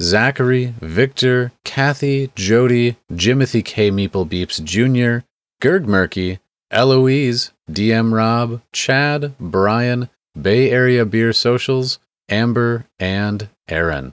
[0.00, 3.90] Zachary, Victor, Kathy, Jody, Jimothy K.
[3.90, 5.24] Meeple Beeps Jr.,
[5.60, 6.38] Gerg Murky,
[6.70, 10.08] Eloise, DM Rob, Chad, Brian,
[10.40, 14.12] Bay Area Beer Socials, Amber, and Aaron.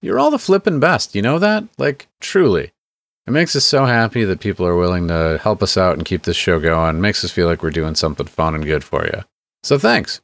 [0.00, 1.64] You're all the flippin' best, you know that?
[1.78, 2.72] Like, truly.
[3.26, 6.22] It makes us so happy that people are willing to help us out and keep
[6.22, 6.96] this show going.
[6.96, 9.24] It makes us feel like we're doing something fun and good for you.
[9.64, 10.20] So thanks.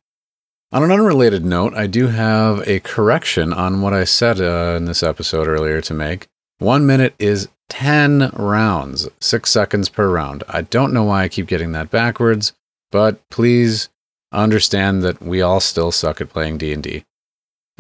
[0.73, 4.87] On an unrelated note, I do have a correction on what I said uh, in
[4.87, 6.29] this episode earlier to make.
[6.61, 10.45] One minute is 10 rounds, six seconds per round.
[10.49, 12.55] I don't know why I keep getting that backwards,
[12.91, 13.91] but please
[14.33, 17.05] understand that we all still suck at playing D&D.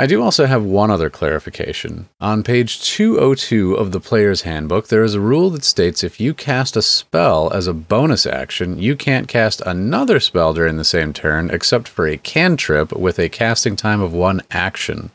[0.02, 2.08] I do also have one other clarification.
[2.20, 6.34] On page 202 of the Player's Handbook, there is a rule that states if you
[6.34, 11.12] cast a spell as a bonus action, you can't cast another spell during the same
[11.12, 15.12] turn except for a cantrip with a casting time of one action.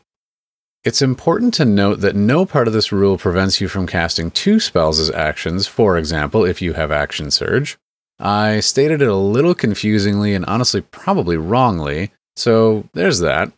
[0.84, 4.58] It's important to note that no part of this rule prevents you from casting two
[4.58, 7.76] spells as actions, for example, if you have Action Surge.
[8.18, 13.52] I stated it a little confusingly and honestly probably wrongly, so there's that.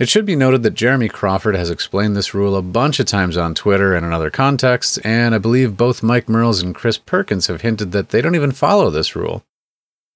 [0.00, 3.36] It should be noted that Jeremy Crawford has explained this rule a bunch of times
[3.36, 7.48] on Twitter and in other contexts, and I believe both Mike Mearls and Chris Perkins
[7.48, 9.44] have hinted that they don't even follow this rule.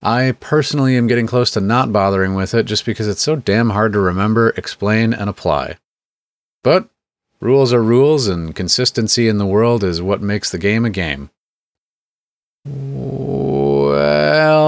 [0.01, 3.69] I personally am getting close to not bothering with it just because it's so damn
[3.71, 5.77] hard to remember, explain, and apply.
[6.63, 6.89] But
[7.41, 11.29] rules are rules, and consistency in the world is what makes the game a game.
[12.65, 13.93] Well,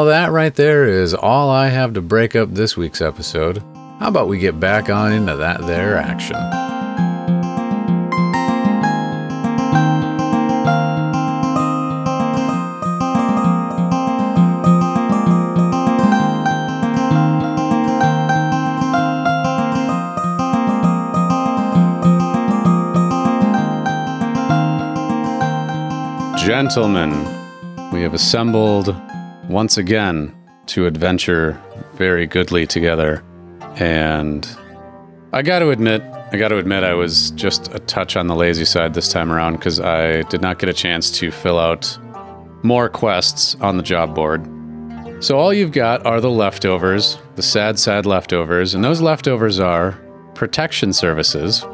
[0.05, 3.63] that right there is all I have to break up this week's episode.
[3.99, 6.37] How about we get back on into that there action?
[26.47, 27.11] Gentlemen,
[27.93, 28.95] we have assembled
[29.49, 30.33] once again
[30.67, 31.61] to adventure
[31.95, 33.26] very goodly together.
[33.77, 34.49] And
[35.33, 38.35] I got to admit, I got to admit, I was just a touch on the
[38.35, 41.99] lazy side this time around because I did not get a chance to fill out
[42.63, 44.45] more quests on the job board.
[45.21, 49.93] So all you've got are the leftovers, the sad, sad leftovers, and those leftovers are
[50.35, 51.65] protection services,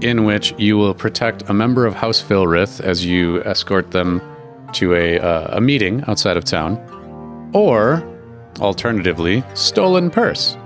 [0.00, 4.20] in which you will protect a member of House Philrith as you escort them
[4.72, 6.76] to a, uh, a meeting outside of town,
[7.54, 8.04] or
[8.60, 10.56] alternatively, stolen purse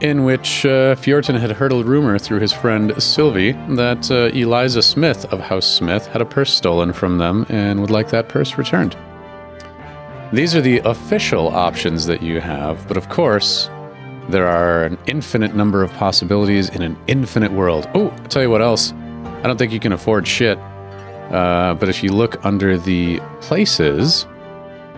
[0.00, 4.82] in which uh, Fjorton had heard a rumor through his friend Sylvie that uh, Eliza
[4.82, 8.58] Smith of House Smith had a purse stolen from them and would like that purse
[8.58, 8.96] returned.
[10.32, 13.70] These are the official options that you have, but of course,
[14.28, 17.88] there are an infinite number of possibilities in an infinite world.
[17.94, 18.92] Oh, I'll tell you what else.
[18.92, 20.58] I don't think you can afford shit.
[21.30, 24.26] Uh, but if you look under the places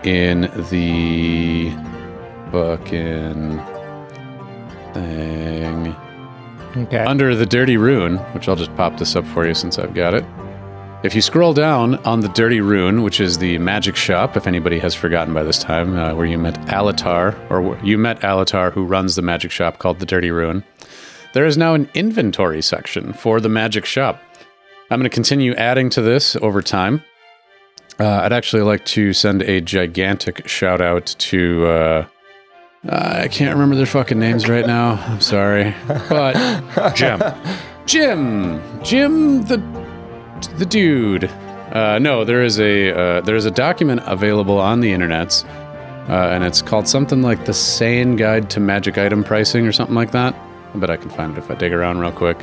[0.05, 1.71] in the
[2.51, 3.59] book in
[5.01, 5.97] thing.
[6.77, 7.05] Okay.
[7.05, 10.15] Under the Dirty Rune, which I'll just pop this up for you since I've got
[10.15, 10.25] it.
[11.03, 14.79] If you scroll down on the Dirty Rune, which is the magic shop, if anybody
[14.79, 18.85] has forgotten by this time, uh, where you met Alatar, or you met Alatar, who
[18.85, 20.65] runs the magic shop called the Dirty Rune,
[21.33, 24.21] there is now an inventory section for the magic shop.
[24.91, 27.03] I'm going to continue adding to this over time.
[27.99, 32.07] Uh, I'd actually like to send a gigantic shout out to uh,
[32.89, 34.93] uh, I can't remember their fucking names right now.
[35.07, 35.75] I'm sorry,
[36.09, 37.21] but Jim,
[37.87, 39.59] Jim, Jim, the
[40.59, 41.25] the dude.
[41.73, 45.45] Uh, no, there is a uh, there is a document available on the internet,
[46.09, 49.97] uh, and it's called something like the Sane Guide to Magic Item Pricing or something
[49.97, 50.35] like that.
[50.75, 52.39] I bet I can find it if I dig around real quick.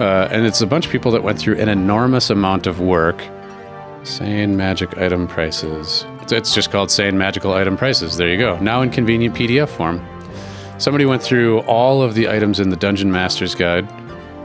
[0.00, 3.22] Uh, and it's a bunch of people that went through an enormous amount of work.
[4.04, 6.04] Sane magic item prices.
[6.24, 8.16] It's- just called Sane magical item prices.
[8.16, 8.58] There you go.
[8.60, 10.00] Now in convenient PDF form.
[10.78, 13.86] Somebody went through all of the items in the Dungeon Master's Guide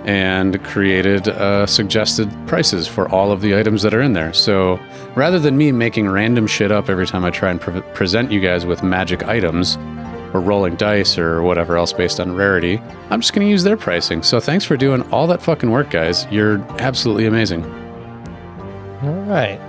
[0.06, 4.32] and created uh, suggested prices for all of the items that are in there.
[4.34, 4.80] So
[5.16, 8.40] rather than me making random shit up every time I try and pre- present you
[8.40, 9.78] guys with magic items
[10.34, 13.78] or rolling dice or whatever else based on rarity, I'm just going to use their
[13.78, 14.22] pricing.
[14.24, 16.26] So thanks for doing all that fucking work, guys.
[16.32, 17.64] You're absolutely amazing.
[19.04, 19.60] All right.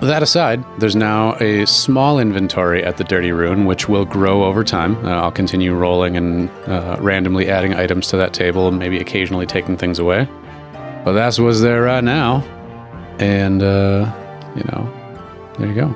[0.00, 4.64] That aside, there's now a small inventory at the Dirty Rune, which will grow over
[4.64, 4.96] time.
[5.04, 9.44] Uh, I'll continue rolling and uh, randomly adding items to that table, and maybe occasionally
[9.44, 10.26] taking things away.
[11.04, 12.42] But that's what's there right now.
[13.18, 14.10] And, uh,
[14.56, 14.90] you know,
[15.58, 15.94] there you go.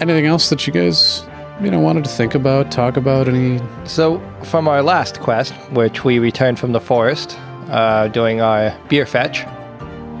[0.00, 1.24] Anything else that you guys,
[1.60, 3.28] you know, wanted to think about, talk about?
[3.28, 3.60] Any?
[3.86, 7.36] So, from our last quest, which we returned from the forest,
[7.70, 9.40] uh, doing our beer fetch,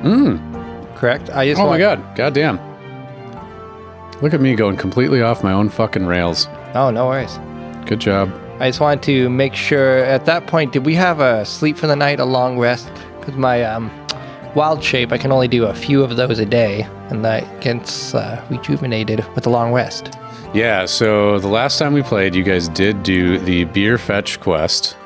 [0.02, 0.40] Mm.
[0.96, 1.30] correct?
[1.30, 2.16] I just Oh my want- god.
[2.16, 2.58] Goddamn.
[4.22, 6.48] Look at me going completely off my own fucking rails.
[6.74, 7.38] Oh, no worries.
[7.86, 8.32] Good job.
[8.58, 11.86] I just wanted to make sure at that point, did we have a sleep for
[11.86, 12.90] the night, a long rest?
[13.20, 13.90] Because my um,
[14.54, 18.14] wild shape, I can only do a few of those a day, and that gets
[18.14, 20.14] uh, rejuvenated with a long rest.
[20.54, 24.96] Yeah, so the last time we played, you guys did do the beer fetch quest.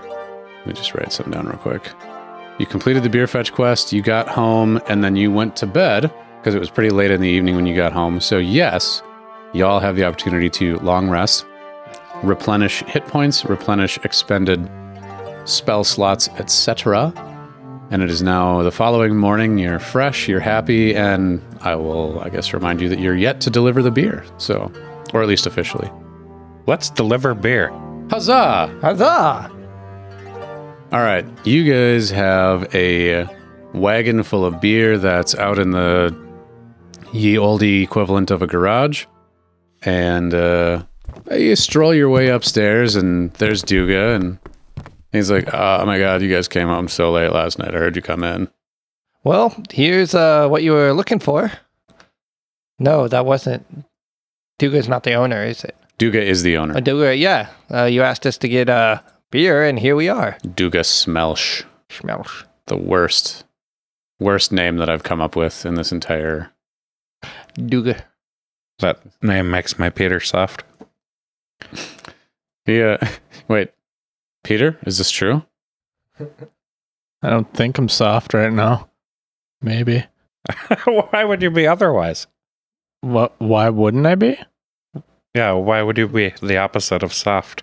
[0.58, 1.90] Let me just write something down real quick.
[2.58, 6.12] You completed the beer fetch quest, you got home, and then you went to bed
[6.40, 8.18] because it was pretty late in the evening when you got home.
[8.18, 9.02] So, yes,
[9.52, 11.44] y'all have the opportunity to long rest,
[12.22, 14.70] replenish hit points, replenish expended
[15.44, 17.12] spell slots, etc.
[17.90, 19.58] And it is now the following morning.
[19.58, 23.50] You're fresh, you're happy, and I will, I guess, remind you that you're yet to
[23.50, 24.24] deliver the beer.
[24.38, 24.72] So,
[25.12, 25.90] or at least officially.
[26.66, 27.70] Let's deliver beer.
[28.08, 28.78] Huzzah!
[28.80, 29.50] Huzzah!
[30.92, 33.26] All right, you guys have a
[33.74, 36.10] wagon full of beer that's out in the
[37.12, 39.06] ye olde equivalent of a garage,
[39.82, 40.82] and uh,
[41.30, 44.38] you stroll your way upstairs, and there's Duga, and
[45.12, 47.74] he's like, "Oh my god, you guys came home so late last night.
[47.74, 48.48] I heard you come in."
[49.24, 51.52] Well, here's uh, what you were looking for.
[52.78, 53.84] No, that wasn't.
[54.58, 55.76] Duga's not the owner, is it?
[55.98, 56.76] Duga is the owner.
[56.76, 57.48] Uh, Duga, yeah.
[57.72, 59.00] Uh, you asked us to get uh,
[59.30, 60.38] beer, and here we are.
[60.54, 62.44] Duga Smelsh, Schmelch.
[62.66, 63.44] the worst,
[64.18, 66.50] worst name that I've come up with in this entire.
[67.54, 68.04] Duga.
[68.78, 70.64] That name makes my Peter soft.
[72.66, 72.96] Yeah,
[73.48, 73.72] wait,
[74.44, 75.44] Peter, is this true?
[77.22, 78.88] I don't think I'm soft right now.
[79.62, 80.04] Maybe.
[80.84, 82.26] why would you be otherwise?
[83.02, 83.34] What?
[83.38, 84.38] Why wouldn't I be
[85.34, 87.62] Yeah, why would you be the opposite of soft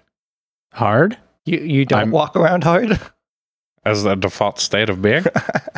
[0.73, 1.17] hard?
[1.45, 2.99] You you don't I'm- walk around hard?
[3.85, 5.23] as the default state of being?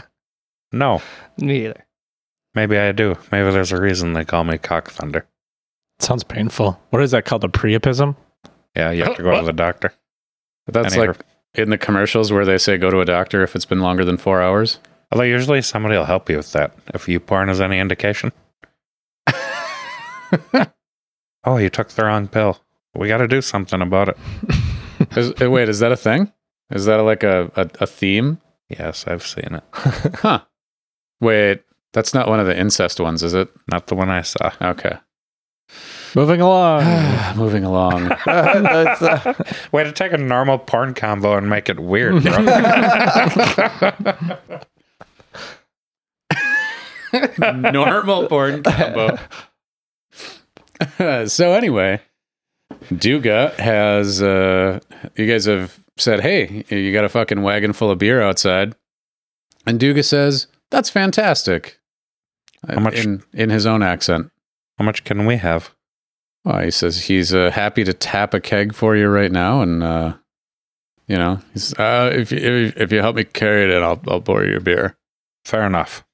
[0.72, 1.02] no,
[1.38, 1.86] Me either.
[2.56, 3.16] Maybe I do.
[3.32, 5.24] Maybe there's a reason they call me Cockthunder.
[6.00, 6.80] Sounds painful.
[6.90, 7.44] What is that called?
[7.44, 8.16] A priapism?
[8.76, 9.94] Yeah, you have to go to the doctor.
[10.68, 11.18] That's Any- like
[11.56, 14.18] in the commercials where they say go to a doctor if it's been longer than
[14.18, 14.80] four hours.
[15.12, 18.32] Although usually somebody will help you with that if you porn is any indication.
[21.44, 22.60] oh, you took the wrong pill.
[22.96, 24.18] We got to do something about it.
[25.18, 26.32] Is, uh, wait, is that a thing?
[26.72, 28.40] Is that like a, a, a theme?
[28.68, 29.64] Yes, I've seen it.
[29.74, 30.42] Huh.
[31.22, 33.50] Wait, that's not one of the incest ones, is it?
[33.70, 34.52] Not the one I saw.
[34.62, 34.98] Okay.
[36.16, 36.84] Moving along.
[37.38, 38.10] Moving along.
[38.26, 39.34] That's, uh,
[39.72, 42.40] Way to take a normal porn combo and make it weird, bro.
[47.72, 49.18] Normal porn combo.
[51.28, 52.00] so anyway,
[52.94, 54.80] Duga has uh
[55.16, 58.76] you guys have said, "Hey, you got a fucking wagon full of beer outside."
[59.66, 61.79] And Duga says, "That's fantastic."
[62.68, 64.32] How much- in in his own accent?
[64.78, 65.74] How much can we have?
[66.46, 69.84] Well, he says he's uh, happy to tap a keg for you right now, and
[69.84, 70.14] uh,
[71.08, 74.02] you know, he's, uh, if you if, if you help me carry it in, I'll
[74.08, 74.96] I'll pour you a beer.
[75.46, 76.06] Fair enough.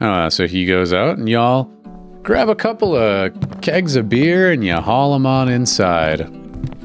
[0.00, 1.64] Uh, so he goes out, and y'all
[2.22, 6.30] grab a couple of kegs of beer, and you haul them on inside.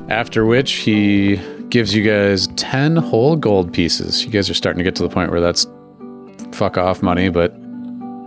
[0.09, 1.37] After which he
[1.69, 4.23] gives you guys ten whole gold pieces.
[4.23, 5.65] You guys are starting to get to the point where that's
[6.53, 7.53] fuck off money, but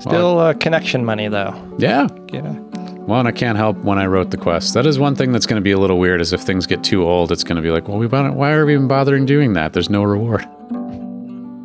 [0.01, 1.55] still uh, connection money, though.
[1.79, 2.07] yeah.
[2.07, 2.65] A,
[3.07, 4.75] Well, and I can't help when I wrote the quest.
[4.75, 6.21] That is one thing that's going to be a little weird.
[6.21, 8.65] Is if things get too old, it's going to be like, well, we why are
[8.65, 9.73] we even bothering doing that?
[9.73, 10.47] There's no reward.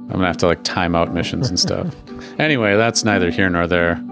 [0.09, 1.95] I'm gonna have to like time out missions and stuff.
[2.39, 4.03] anyway, that's neither here nor there.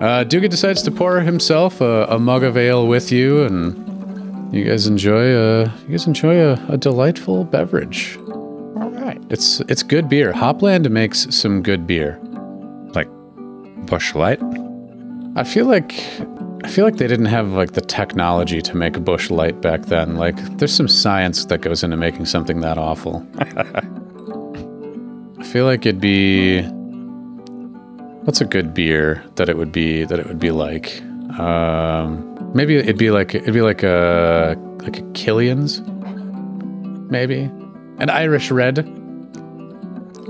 [0.00, 4.64] Uh, Duga decides to pour himself a, a mug of ale with you, and you
[4.64, 8.16] guys enjoy a you guys enjoy a, a delightful beverage.
[8.26, 9.22] all right.
[9.30, 10.32] It's it's good beer.
[10.32, 12.18] Hopland makes some good beer.
[12.94, 13.08] Like
[13.86, 14.40] Busch Light.
[15.36, 15.94] I feel like
[16.64, 19.86] I feel like they didn't have like the technology to make a Busch Light back
[19.86, 20.16] then.
[20.16, 23.26] Like there's some science that goes into making something that awful.
[25.38, 26.62] I feel like it'd be
[28.22, 31.00] what's a good beer that it would be that it would be like.
[31.38, 35.80] Um, maybe it'd be like it'd be like a like a Killian's,
[37.10, 37.42] maybe
[37.98, 38.97] an Irish red.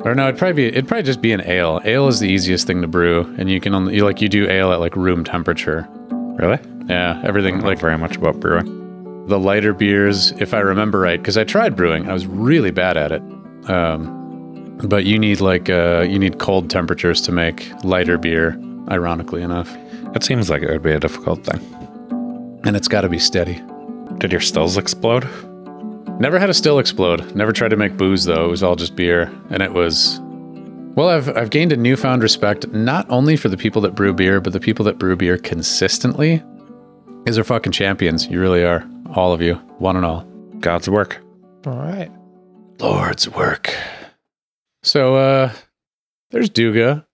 [0.09, 1.81] Or no, it'd probably be it'd probably just be an ale.
[1.85, 4.49] Ale is the easiest thing to brew, and you can only you like you do
[4.49, 5.87] ale at like room temperature.
[6.11, 6.59] Really?
[6.89, 9.27] Yeah, everything Like very much about brewing.
[9.27, 12.97] the lighter beers, if I remember right, because I tried brewing, I was really bad
[12.97, 13.21] at it.
[13.69, 18.59] Um, but you need like uh, you need cold temperatures to make lighter beer.
[18.91, 19.77] Ironically enough,
[20.15, 21.61] It seems like it would be a difficult thing.
[22.65, 23.61] and it's got to be steady.
[24.17, 25.29] Did your stills explode?
[26.19, 27.35] Never had a still explode.
[27.37, 28.47] Never tried to make booze though.
[28.47, 30.21] It was all just beer, and it was.
[30.97, 34.41] Well, I've I've gained a newfound respect not only for the people that brew beer,
[34.41, 36.43] but the people that brew beer consistently.
[37.25, 38.27] These are fucking champions.
[38.27, 40.27] You really are, all of you, one and all.
[40.59, 41.23] God's work.
[41.67, 42.11] All right.
[42.81, 43.73] Lord's work.
[44.83, 45.53] So, uh,
[46.31, 47.07] there's Duga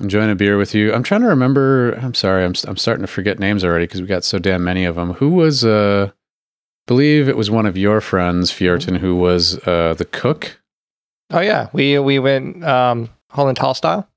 [0.00, 0.92] enjoying a beer with you.
[0.92, 1.92] I'm trying to remember.
[2.00, 2.44] I'm sorry.
[2.44, 5.12] I'm, I'm starting to forget names already because we got so damn many of them.
[5.14, 6.12] Who was, uh,
[6.86, 10.60] believe it was one of your friends, Fjorton, who was, uh, the cook?
[11.30, 14.08] Oh yeah, we we went um Holland Tall style.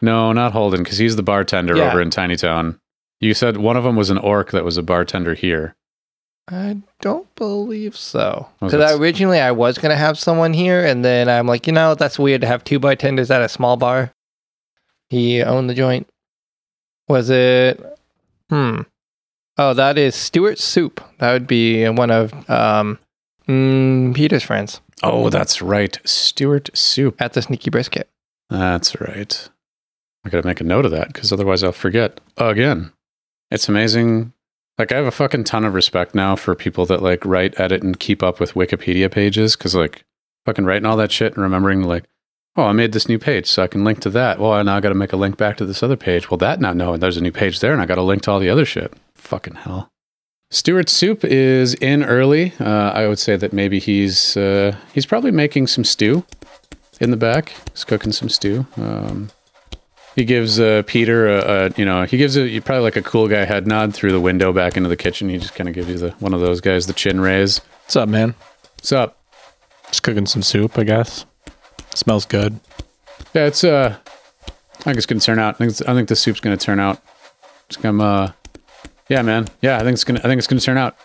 [0.00, 1.88] No, not Holden, because he's the bartender Yeah.
[1.90, 2.78] over in Tiny Town.
[3.20, 5.74] You said one of them was an orc that was a bartender here.
[6.50, 8.46] I don't believe so.
[8.46, 11.72] Oh, Because that's- originally I was gonna have someone here, and then I'm like, you
[11.72, 14.12] know, that's weird to have two bartenders at a small bar.
[15.10, 16.08] He owned the joint.
[17.08, 17.82] Was it?
[18.50, 18.82] Hmm.
[19.58, 21.02] Oh, that is Stuart Soup.
[21.18, 22.98] That would be one of um,
[23.48, 25.98] mm, Peter's friends Oh, that's right.
[26.04, 27.20] Stuart Soup.
[27.20, 28.08] at the Sneaky Brisket.
[28.50, 29.48] That's right.
[30.24, 32.92] I gotta make a note of that because otherwise I'll forget again.
[33.50, 34.32] It's amazing.
[34.78, 37.82] Like I have a fucking ton of respect now for people that like write, edit,
[37.82, 40.04] and keep up with Wikipedia pages because like
[40.44, 42.04] fucking writing all that shit and remembering like,
[42.56, 44.38] oh, I made this new page so I can link to that.
[44.38, 46.30] Well, I now I got to make a link back to this other page.
[46.30, 48.30] Well, that not knowing there's a new page there and I got to link to
[48.32, 48.92] all the other shit.
[49.28, 49.90] Fucking hell.
[50.50, 52.54] Stuart Soup is in early.
[52.58, 56.24] Uh, I would say that maybe he's uh, he's probably making some stew
[56.98, 57.52] in the back.
[57.74, 58.66] He's cooking some stew.
[58.78, 59.28] Um,
[60.16, 63.02] he gives uh, Peter a, a you know he gives a you probably like a
[63.02, 65.28] cool guy head nod through the window back into the kitchen.
[65.28, 67.58] He just kind of gives you the one of those guys the chin raise.
[67.82, 68.34] What's up, man?
[68.76, 69.18] What's up?
[69.88, 71.26] Just cooking some soup, I guess.
[71.94, 72.58] Smells good.
[73.34, 73.94] Yeah, it's uh,
[74.46, 75.56] I think it's gonna turn out.
[75.56, 77.02] I think I think the soup's gonna turn out.
[77.66, 78.32] It's gonna uh,
[79.08, 79.46] yeah, man.
[79.62, 80.96] Yeah, I think it's gonna I think it's gonna turn out.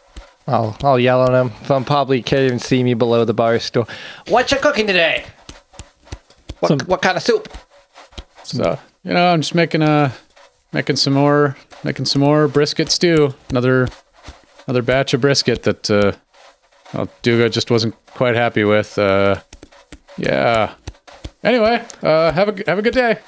[0.48, 1.50] I'll I'll yell at him.
[1.64, 3.88] From probably can't even see me below the bar stool.
[4.28, 5.26] What you cooking today?
[6.60, 7.48] What Some- what kind of soup?
[8.44, 10.12] So you know, I'm just making uh
[10.72, 13.34] making some more making some more brisket stew.
[13.50, 13.88] Another
[14.68, 16.12] another batch of brisket that uh
[16.94, 18.98] well, Duga just wasn't quite happy with.
[18.98, 19.40] Uh
[20.18, 20.74] yeah.
[21.44, 23.20] Anyway, uh have a have a good day.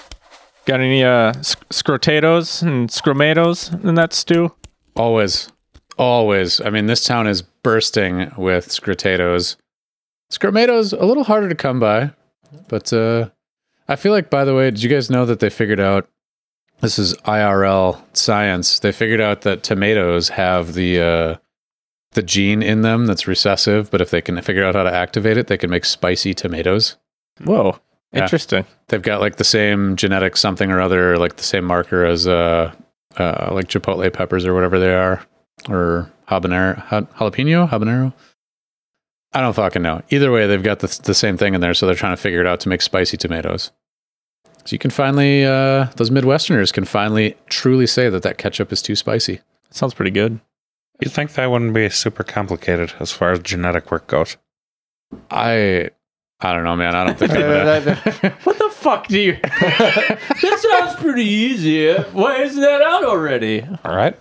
[0.66, 4.52] Got any uh sc- scrotatos and scromatos in that stew?
[4.96, 5.50] Always.
[5.98, 6.62] Always.
[6.62, 9.56] I mean, this town is bursting with scrotatoes.
[10.32, 12.12] Scromatoes a little harder to come by,
[12.68, 13.30] but uh
[13.88, 16.10] I feel like by the way, did you guys know that they figured out
[16.82, 18.80] this is IRL science.
[18.80, 21.36] They figured out that tomatoes have the uh
[22.12, 25.38] the gene in them that's recessive, but if they can figure out how to activate
[25.38, 26.96] it, they can make spicy tomatoes.
[27.43, 27.80] Whoa.
[28.14, 28.24] Yeah.
[28.24, 28.66] Interesting.
[28.88, 32.74] They've got like the same genetic something or other, like the same marker as uh,
[33.18, 35.24] uh like chipotle peppers or whatever they are,
[35.70, 38.13] or habanero, jalapeno, habanero.
[39.34, 40.01] I don't fucking know.
[40.11, 42.39] Either way, they've got the, the same thing in there, so they're trying to figure
[42.39, 43.72] it out to make spicy tomatoes.
[44.66, 48.82] So you can finally, uh, those Midwesterners can finally truly say that that ketchup is
[48.82, 49.41] too spicy.
[49.72, 50.39] Sounds pretty good.
[51.01, 54.38] You'd think that wouldn't be super complicated as far as genetic work goes.
[55.30, 55.89] I,
[56.39, 56.95] I don't know, man.
[56.95, 57.32] I don't think.
[57.36, 59.34] I'm What the fuck do you?
[59.42, 61.92] that sounds pretty easy.
[62.14, 63.64] Why isn't that out already?
[63.84, 64.16] All right.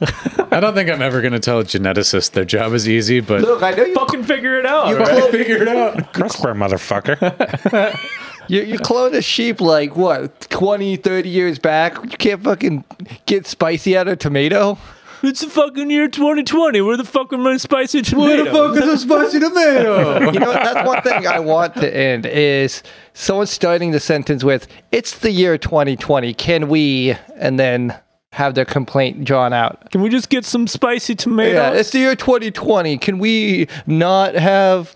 [0.00, 3.40] I don't think I'm ever going to tell a geneticist their job is easy, but
[3.40, 4.88] Look, I know you Fucking figure it out.
[4.88, 5.08] You right?
[5.08, 5.96] clo- figure it out.
[6.14, 7.98] CRISPR, motherfucker.
[8.46, 11.94] You, you cloned a sheep like what 20, 30 years back.
[12.04, 12.84] You can't fucking
[13.24, 14.76] get spicy out of tomato.
[15.24, 16.80] It's the fucking year 2020.
[16.82, 18.52] Where the fuck are my spicy tomatoes?
[18.52, 20.30] Where the fuck is a spicy tomato?
[20.32, 20.52] You know?
[20.52, 22.82] That's one thing I want to end is
[23.14, 26.34] someone starting the sentence with "It's the year 2020.
[26.34, 27.94] Can we?" and then
[28.32, 29.90] have their complaint drawn out.
[29.92, 31.54] Can we just get some spicy tomatoes?
[31.54, 32.98] Yeah, it's the year 2020.
[32.98, 34.94] Can we not have?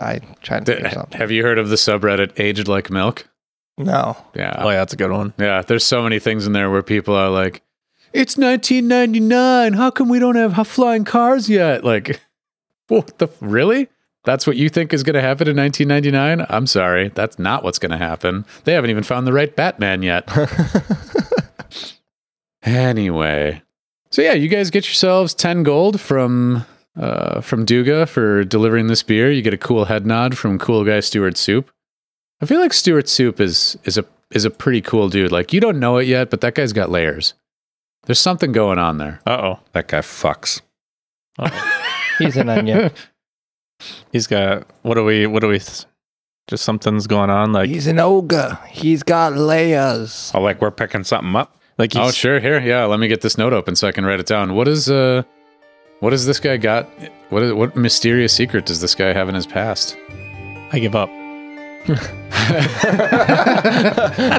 [0.00, 1.18] I trying to think something.
[1.18, 3.28] Have you heard of the subreddit Aged Like Milk?
[3.76, 4.16] No.
[4.34, 4.54] Yeah.
[4.58, 5.34] oh, yeah, that's a good one.
[5.36, 7.63] Yeah, there's so many things in there where people are like,
[8.14, 9.74] "It's 1999.
[9.74, 12.20] How come we don't have flying cars yet?" Like,
[12.88, 13.88] what the really?
[14.24, 16.46] That's what you think is going to happen in 1999?
[16.48, 17.10] I'm sorry.
[17.14, 18.46] That's not what's going to happen.
[18.64, 20.26] They haven't even found the right Batman yet.
[22.62, 23.62] anyway.
[24.10, 26.64] So yeah, you guys get yourselves 10 gold from
[26.96, 29.30] uh, from Duga for delivering this beer.
[29.30, 31.70] You get a cool head nod from cool guy Stuart Soup.
[32.40, 35.32] I feel like Stuart Soup is is a is a pretty cool dude.
[35.32, 37.34] Like you don't know it yet, but that guy's got layers.
[38.06, 39.20] There's something going on there.
[39.26, 39.60] Uh oh.
[39.72, 40.60] That guy fucks.
[42.18, 42.90] He's an onion.
[44.12, 47.98] He's got what do we what do we just something's going on like He's an
[47.98, 48.58] ogre.
[48.68, 50.30] He's got layers.
[50.34, 51.56] Oh, like we're picking something up.
[51.78, 52.38] like he's Oh, sure.
[52.40, 52.84] Here, yeah.
[52.84, 54.54] Let me get this note open so I can write it down.
[54.54, 55.22] What is uh,
[56.00, 56.88] what has this guy got?
[57.30, 59.96] What is, what mysterious secret does this guy have in his past?
[60.72, 61.08] I give up.
[61.86, 62.12] That's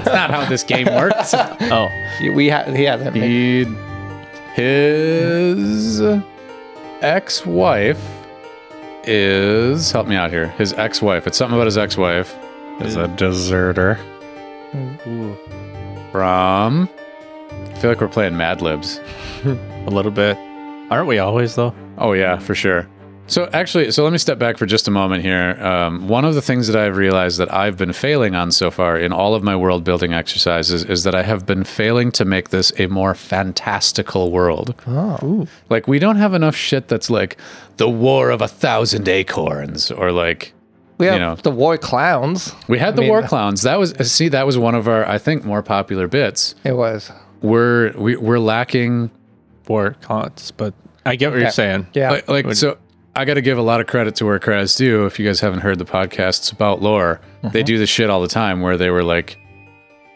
[0.08, 1.34] not how this game works.
[1.34, 1.90] Oh.
[2.34, 3.16] We ha- he hasn't.
[3.16, 3.76] made- he,
[4.62, 6.02] his
[7.02, 8.02] ex-wife
[9.04, 10.48] is help me out here.
[10.50, 11.28] His ex-wife.
[11.28, 12.36] It's something about his ex-wife
[12.82, 14.00] Is a deserter.
[16.12, 16.90] from.
[17.52, 19.00] I feel like we're playing Mad Libs.
[19.46, 20.38] A little bit.
[20.90, 21.74] Aren't we always though?
[21.98, 22.88] Oh yeah, for sure.
[23.28, 25.58] So actually, so let me step back for just a moment here.
[25.60, 29.00] Um, one of the things that I've realized that I've been failing on so far
[29.00, 32.50] in all of my world building exercises is that I have been failing to make
[32.50, 34.76] this a more fantastical world.
[34.86, 35.48] Oh.
[35.70, 37.38] Like we don't have enough shit that's like
[37.78, 40.54] the War of a Thousand Acorns or like
[41.00, 41.36] We have you know.
[41.36, 42.54] the war clowns.
[42.68, 43.64] we had the I mean, War uh, Clowns.
[43.64, 46.54] That was uh, see that was one of our I think more popular bits.
[46.64, 47.12] It was.
[47.42, 49.10] We're we, we're lacking
[49.68, 50.76] War cons, but
[51.08, 51.88] I get what you're saying.
[51.94, 52.12] Yeah.
[52.12, 52.78] like, like so
[53.16, 55.40] i got to give a lot of credit to where Kraz do if you guys
[55.40, 57.20] haven't heard the podcasts about lore
[57.52, 59.38] they do this shit all the time where they were like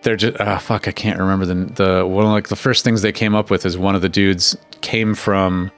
[0.02, 3.12] they're just ah fuck i can't remember the the one like the first things they
[3.12, 5.72] came up with is one of the dudes came from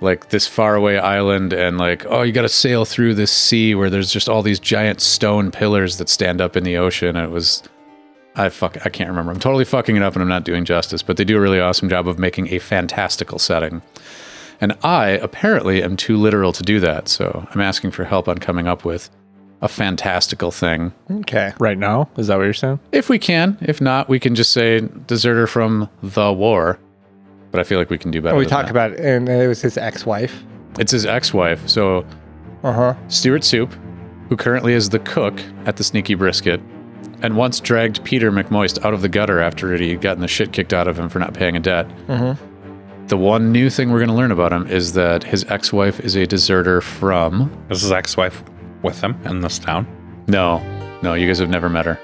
[0.00, 3.88] like this faraway island and like oh you got to sail through this sea where
[3.90, 7.30] there's just all these giant stone pillars that stand up in the ocean and it
[7.30, 7.62] was
[8.36, 9.30] I fuck I can't remember.
[9.30, 11.60] I'm totally fucking it up and I'm not doing justice, but they do a really
[11.60, 13.80] awesome job of making a fantastical setting.
[14.60, 18.38] And I apparently am too literal to do that, so I'm asking for help on
[18.38, 19.10] coming up with
[19.62, 20.92] a fantastical thing.
[21.10, 21.52] Okay.
[21.58, 22.08] Right now?
[22.16, 22.80] Is that what you're saying?
[22.92, 26.78] If we can, if not, we can just say deserter from the war.
[27.50, 28.36] But I feel like we can do better.
[28.36, 28.70] we than talked that.
[28.72, 30.42] about it, and it was his ex-wife.
[30.78, 31.68] it's his ex-wife.
[31.68, 32.04] So
[32.62, 32.94] Uh huh.
[33.08, 33.72] Stuart Soup,
[34.28, 36.60] who currently is the cook at the Sneaky Brisket,
[37.22, 40.72] and once dragged Peter McMoist out of the gutter after he'd gotten the shit kicked
[40.74, 41.86] out of him for not paying a debt.
[42.08, 42.53] Mm-hmm.
[43.08, 46.16] The one new thing we're going to learn about him is that his ex-wife is
[46.16, 47.52] a deserter from.
[47.68, 48.42] Is his ex-wife
[48.82, 49.86] with him in this town?
[50.26, 50.58] No,
[51.02, 51.98] no, you guys have never met her,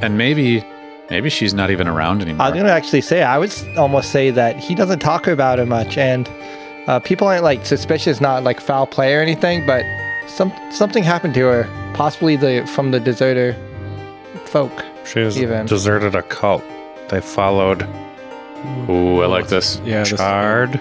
[0.00, 0.64] and maybe,
[1.10, 2.46] maybe she's not even around anymore.
[2.46, 5.66] I was gonna actually say I would almost say that he doesn't talk about her
[5.66, 6.26] much, and
[6.86, 9.84] uh, people aren't like suspicious, not like foul play or anything, but
[10.28, 13.54] some something happened to her, possibly the from the deserter
[14.46, 14.72] folk.
[15.04, 15.66] She has Even.
[15.66, 16.64] deserted a cult.
[17.10, 17.86] They followed
[18.88, 19.80] Ooh, I like this.
[19.84, 20.80] Yeah, this- Chard,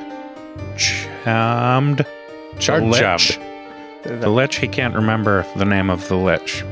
[0.78, 2.06] Chammed,
[2.60, 3.02] Chard the Lich.
[3.02, 3.48] Chammed.
[4.22, 6.64] The Lich, he can't remember the name of the Lich.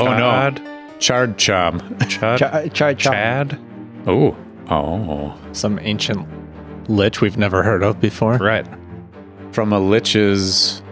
[0.00, 0.18] Oh, no.
[0.18, 0.60] Chad,
[0.98, 2.08] Chard Chom.
[2.08, 3.12] Chad, Ch- Chad Chom.
[3.12, 3.60] Chad?
[4.06, 4.36] Oh,
[4.70, 6.26] oh, Some ancient
[6.88, 8.36] lich we've never heard of before.
[8.38, 8.66] Right.
[9.52, 10.82] from a lich's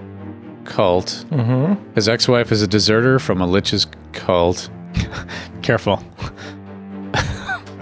[0.65, 1.25] cult.
[1.31, 1.95] Mm-hmm.
[1.95, 4.71] His ex-wife is a deserter from a lich's cult.
[5.63, 6.03] Careful.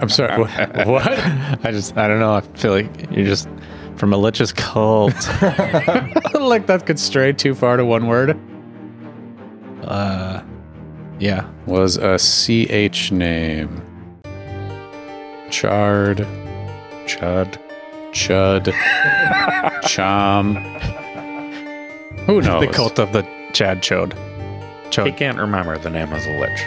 [0.03, 0.43] I'm sorry.
[0.43, 1.07] wh- what?
[1.65, 2.35] I just, I don't know.
[2.35, 3.47] I feel like you're just
[3.95, 5.13] from a lich's cult.
[6.33, 8.37] like that could stray too far to one word.
[9.83, 10.41] uh,
[11.19, 11.49] yeah.
[11.67, 13.81] Was a ch name.
[15.49, 16.27] Chard,
[17.05, 17.57] Chud.
[18.11, 18.65] Chud,
[19.85, 20.57] Chom.
[22.25, 22.65] Who knows?
[22.65, 23.23] The cult of the
[23.53, 24.13] Chad Chode.
[24.93, 26.59] He can't remember the name of the Lich.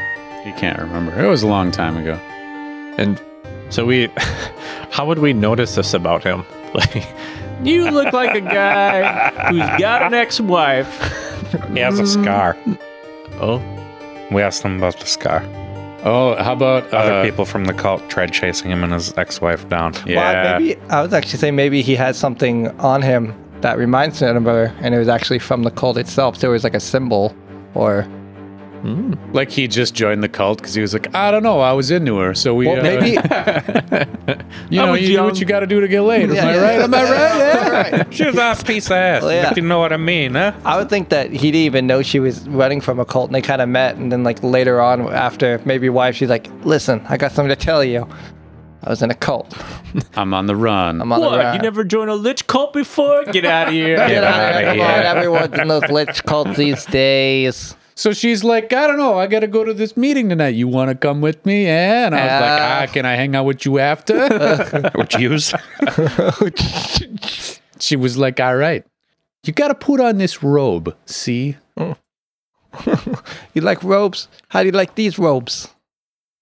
[0.45, 1.23] He can't remember.
[1.23, 2.15] It was a long time ago.
[2.99, 3.21] And
[3.71, 4.09] so we,
[4.91, 6.45] how would we notice this about him?
[6.75, 7.07] Like,
[7.63, 11.23] you look like a guy who's got an ex-wife.
[11.73, 12.55] He has a scar.
[13.41, 13.63] Oh,
[14.31, 15.43] We asked him about the scar.
[16.05, 19.69] Oh, how about Other uh, people from the cult tried chasing him and his ex-wife
[19.71, 19.95] down.
[20.05, 20.17] Yeah.
[20.17, 24.37] Well, maybe I was actually saying maybe he had something on him that reminds him
[24.37, 26.37] of her, and it was actually from the cult itself.
[26.37, 27.35] So it was like a symbol,
[27.75, 28.07] or
[29.33, 31.91] like he just joined the cult because he was like, I don't know, I was
[31.91, 32.67] into her, so we.
[32.67, 33.11] well, uh, maybe
[34.71, 36.31] you know, was you do what you got to do to get laid.
[36.31, 36.79] Am Yeah, I yeah, right?
[36.79, 36.85] yeah.
[36.85, 37.11] Am I right?
[37.11, 37.97] Yeah.
[38.01, 38.15] right.
[38.15, 39.23] She's a piece of ass.
[39.23, 39.51] Well, yeah.
[39.51, 40.53] If you know what I mean, huh?
[40.65, 43.35] I would think that he didn't even know she was running from a cult, and
[43.35, 47.05] they kind of met, and then like later on, after maybe wife, she's like, "Listen,
[47.09, 48.09] I got something to tell you."
[48.83, 49.53] I was in a cult.
[50.15, 51.01] I'm on the run.
[51.03, 51.57] I'm on the run.
[51.57, 53.25] You never joined a lich cult before?
[53.25, 53.97] Get out of here.
[53.97, 54.87] Get out outta Come here.
[54.87, 57.75] on, everyone's in those lich cults these days.
[57.99, 60.55] So she's like, I don't know, I got to go to this meeting tonight.
[60.55, 61.65] You want to come with me?
[61.65, 62.07] Yeah.
[62.07, 62.65] And I was like, Uh.
[62.91, 64.91] ah, can I hang out with you after?
[64.97, 65.55] Which use?
[67.81, 68.85] she was like, all right.
[69.45, 70.95] You got to put on this robe.
[71.07, 71.57] See?
[73.55, 74.29] You like robes?
[74.49, 75.69] How do you like these robes?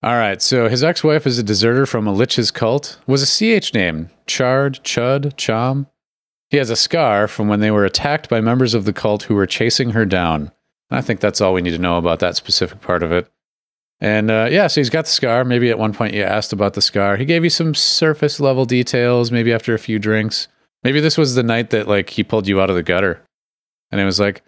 [0.03, 0.43] All right.
[0.43, 2.99] So his ex-wife is a deserter from a lich's cult.
[3.07, 4.11] Was a CH name.
[4.27, 5.87] Chard, Chud, Chom.
[6.51, 9.37] He has a scar from when they were attacked by members of the cult who
[9.37, 10.51] were chasing her down.
[10.91, 13.30] I think that's all we need to know about that specific part of it.
[14.01, 15.45] And uh, yeah, so he's got the scar.
[15.45, 17.16] Maybe at one point you asked about the scar.
[17.16, 20.49] He gave you some surface level details, maybe after a few drinks.
[20.82, 23.22] Maybe this was the night that like he pulled you out of the gutter.
[23.91, 24.43] And it was like,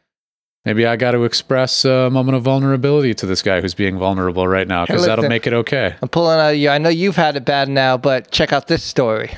[0.64, 4.47] maybe I got to express a moment of vulnerability to this guy who's being vulnerable
[4.47, 5.95] right now because Hey, that'll make it okay.
[6.03, 6.68] I'm pulling out of you.
[6.68, 9.30] I know you've had it bad now, but check out this story.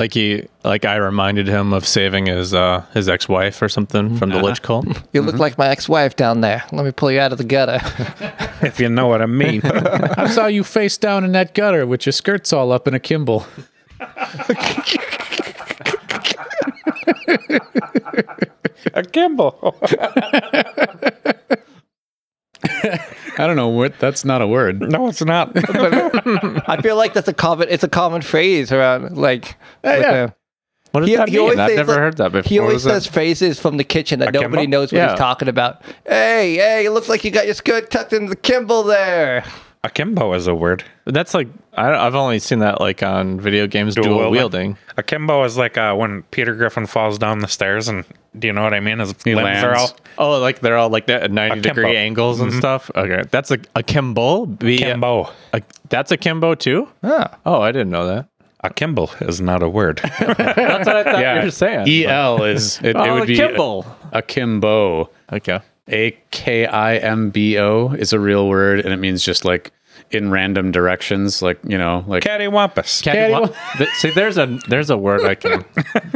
[0.00, 4.16] Like he, like I reminded him of saving his uh his ex wife or something
[4.16, 4.46] from the Uh-huh.
[4.46, 4.86] lich cult.
[5.12, 6.64] You look like my ex-wife down there.
[6.72, 7.80] Let me pull you out of the gutter.
[8.66, 9.60] if you know what I mean.
[9.64, 12.98] I saw you face down in that gutter with your skirts all up in a
[12.98, 13.44] Kimball.
[18.94, 19.76] a Kimball.
[23.38, 24.80] I don't know what that's not a word.
[24.80, 25.52] no, it's not.
[26.68, 27.68] I feel like that's a common.
[27.70, 29.56] It's a common phrase around like.
[29.82, 30.08] with, yeah.
[30.10, 30.28] uh,
[30.92, 31.60] What does He- that he always mean?
[31.64, 32.48] I've says, never like- heard that before.
[32.48, 32.90] He always was that?
[33.02, 34.48] says phrases from the kitchen that Akimbo?
[34.48, 35.10] nobody knows what Yeah.
[35.10, 35.82] he's talking about.
[36.06, 39.44] Hey, hey, it looks like you got your skirt tucked into the Kimball there.
[39.82, 40.84] Akimbo is a word.
[41.06, 44.76] That's like I, I've only seen that like on video games dual, Dual wielding.
[44.98, 48.04] Akimbo is like uh, when Peter Griffin falls down the stairs, and
[48.38, 48.98] do you know what I mean?
[49.00, 49.94] His He limbs are all lands.
[50.18, 51.74] Oh, like they're all like that at ninety Akimbo.
[51.82, 52.90] degree angles and stuff.
[52.94, 54.46] Okay, that's a akimbo.
[54.46, 55.30] B- Kimbo.
[55.52, 56.88] a- that's akimbo too.
[57.02, 58.26] Ah, Oh, I didn't know that.
[58.62, 60.00] A kimbo is not a word.
[60.18, 60.20] That's
[60.86, 61.38] what I thought yeah.
[61.38, 61.88] you were saying.
[61.88, 63.86] E L is it, oh, it would be akimbo.
[64.12, 65.08] akimbo.
[65.32, 65.60] Okay.
[65.88, 69.72] A K I M B O is a real word, and it means just like
[70.10, 73.02] in random directions, like you know, like Cattywampus.
[73.02, 75.64] Catty- Th- See, there's a there's a word I can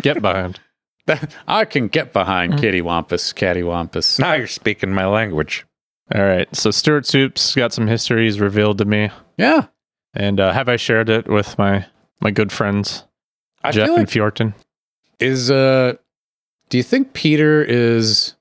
[0.02, 0.60] get behind.
[1.46, 4.18] I can get behind kitty wampus, Catty Wampus.
[4.18, 5.66] Now you're speaking my language.
[6.14, 6.48] All right.
[6.54, 9.66] So Stuart Soup's got some histories revealed to me, Yeah,
[10.14, 11.86] and uh, have I shared it with my
[12.20, 13.04] my good friends
[13.62, 14.54] I Jeff feel and like Fjorton?
[15.20, 15.94] is uh,
[16.68, 18.34] do you think Peter is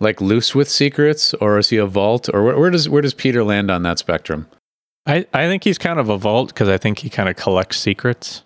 [0.00, 3.14] like loose with secrets, or is he a vault, or where, where does where does
[3.14, 4.48] Peter land on that spectrum?
[5.06, 7.76] I, I think he's kind of a vault because I think he kind of collects
[7.78, 8.44] secrets.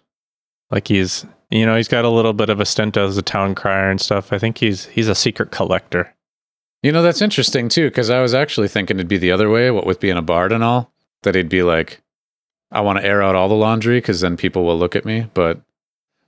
[0.70, 3.54] Like he's, you know, he's got a little bit of a stint as a town
[3.54, 4.32] crier and stuff.
[4.32, 6.12] I think he's he's a secret collector.
[6.82, 9.70] You know, that's interesting too, because I was actually thinking it'd be the other way,
[9.70, 10.92] what with being a bard and all,
[11.22, 12.00] that he'd be like,
[12.70, 15.28] I want to air out all the laundry because then people will look at me.
[15.34, 15.60] But,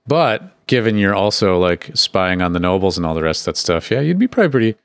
[0.07, 3.59] but given you're also like spying on the nobles and all the rest of that
[3.59, 4.75] stuff, yeah, you'd be probably pretty,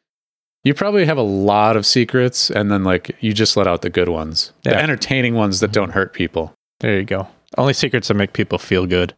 [0.62, 3.90] you probably have a lot of secrets and then like you just let out the
[3.90, 5.74] good ones, the entertaining ones that mm-hmm.
[5.74, 6.54] don't hurt people.
[6.80, 7.26] There you go.
[7.56, 9.14] Only secrets that make people feel good.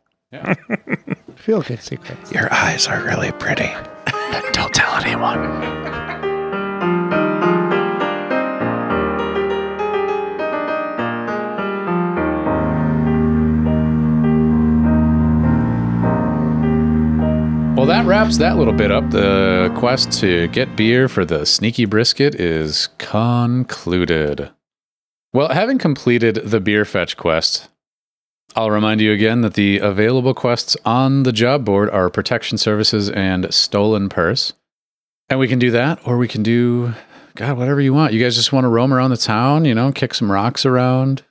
[1.36, 2.32] Feel good secrets.
[2.32, 3.70] Your eyes are really pretty.
[4.52, 5.86] Don't tell anyone.
[17.76, 19.10] Well, that wraps that little bit up.
[19.10, 24.50] The quest to get beer for the sneaky brisket is concluded.
[25.32, 27.68] Well, having completed the beer fetch quest,
[28.54, 33.10] I'll remind you again that the available quests on the job board are protection services
[33.10, 34.54] and stolen purse.
[35.28, 36.94] And we can do that, or we can do,
[37.34, 38.12] God, whatever you want.
[38.14, 41.22] You guys just want to roam around the town, you know, kick some rocks around.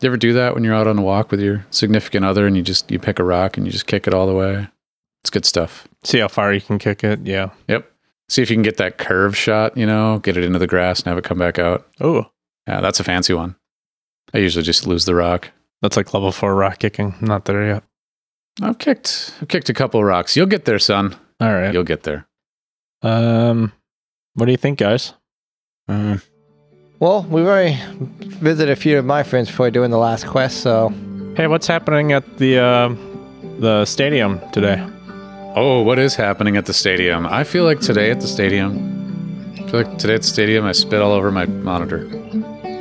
[0.00, 2.56] You ever do that when you're out on a walk with your significant other and
[2.56, 4.66] you just you pick a rock and you just kick it all the way?
[5.22, 5.86] It's good stuff.
[6.04, 7.20] See how far you can kick it.
[7.24, 7.50] Yeah.
[7.68, 7.88] Yep.
[8.28, 11.00] See if you can get that curve shot, you know, get it into the grass
[11.00, 11.86] and have it come back out.
[12.00, 12.30] Oh,
[12.66, 13.54] Yeah, that's a fancy one.
[14.34, 15.50] I usually just lose the rock.
[15.82, 17.14] That's like level four rock kicking.
[17.20, 17.82] I'm not there yet.
[18.62, 20.36] I've kicked I've kicked a couple of rocks.
[20.36, 21.16] You'll get there, son.
[21.40, 21.72] All right.
[21.72, 22.26] You'll get there.
[23.02, 23.72] Um,
[24.34, 25.12] what do you think, guys?
[25.90, 26.22] Mm,
[27.00, 27.78] Well, we've already
[28.20, 30.92] visited a few of my friends before doing the last quest, so
[31.36, 32.94] Hey, what's happening at the uh,
[33.58, 34.86] the stadium today?
[35.56, 37.26] Oh, what is happening at the stadium?
[37.26, 39.52] I feel like today at the stadium.
[39.58, 42.06] I feel like today at the stadium I spit all over my monitor.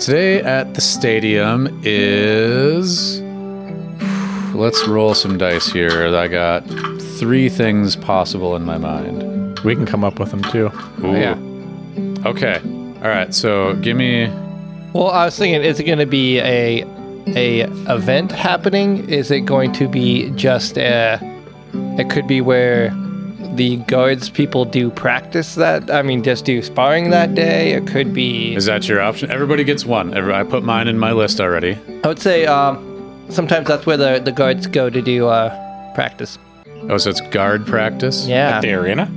[0.01, 3.21] Today at the stadium is
[4.55, 6.07] Let's roll some dice here.
[6.15, 6.67] I got
[7.19, 9.59] three things possible in my mind.
[9.59, 10.71] We can come up with them too.
[11.03, 11.11] Ooh.
[11.13, 11.37] yeah.
[12.25, 12.59] Okay.
[13.03, 13.31] All right.
[13.31, 14.27] So give me.
[14.93, 16.83] Well, I was thinking, is it going to be a
[17.27, 17.61] a
[17.93, 19.07] event happening?
[19.07, 21.19] Is it going to be just a?
[21.99, 22.91] It could be where
[23.55, 25.89] the guards people do practice that.
[25.91, 27.73] I mean, just do sparring that day.
[27.73, 28.55] It could be.
[28.55, 29.29] Is that your option?
[29.31, 30.13] Everybody gets one.
[30.13, 31.77] Every- I put mine in my list already.
[32.03, 36.37] I would say um, sometimes that's where the the guards go to do uh, practice.
[36.89, 38.25] Oh, so it's guard practice?
[38.27, 39.09] Yeah, The arena?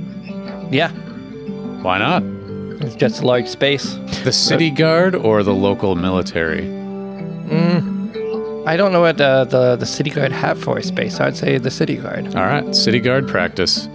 [0.71, 0.91] yeah.
[1.81, 2.21] Why not?
[2.83, 3.95] It's just a large space.
[4.23, 6.65] The city guard or the local military?
[8.67, 11.19] I don't know what uh, the the city guard have for a space.
[11.19, 12.35] I'd say the city guard.
[12.35, 13.87] All right, city guard practice.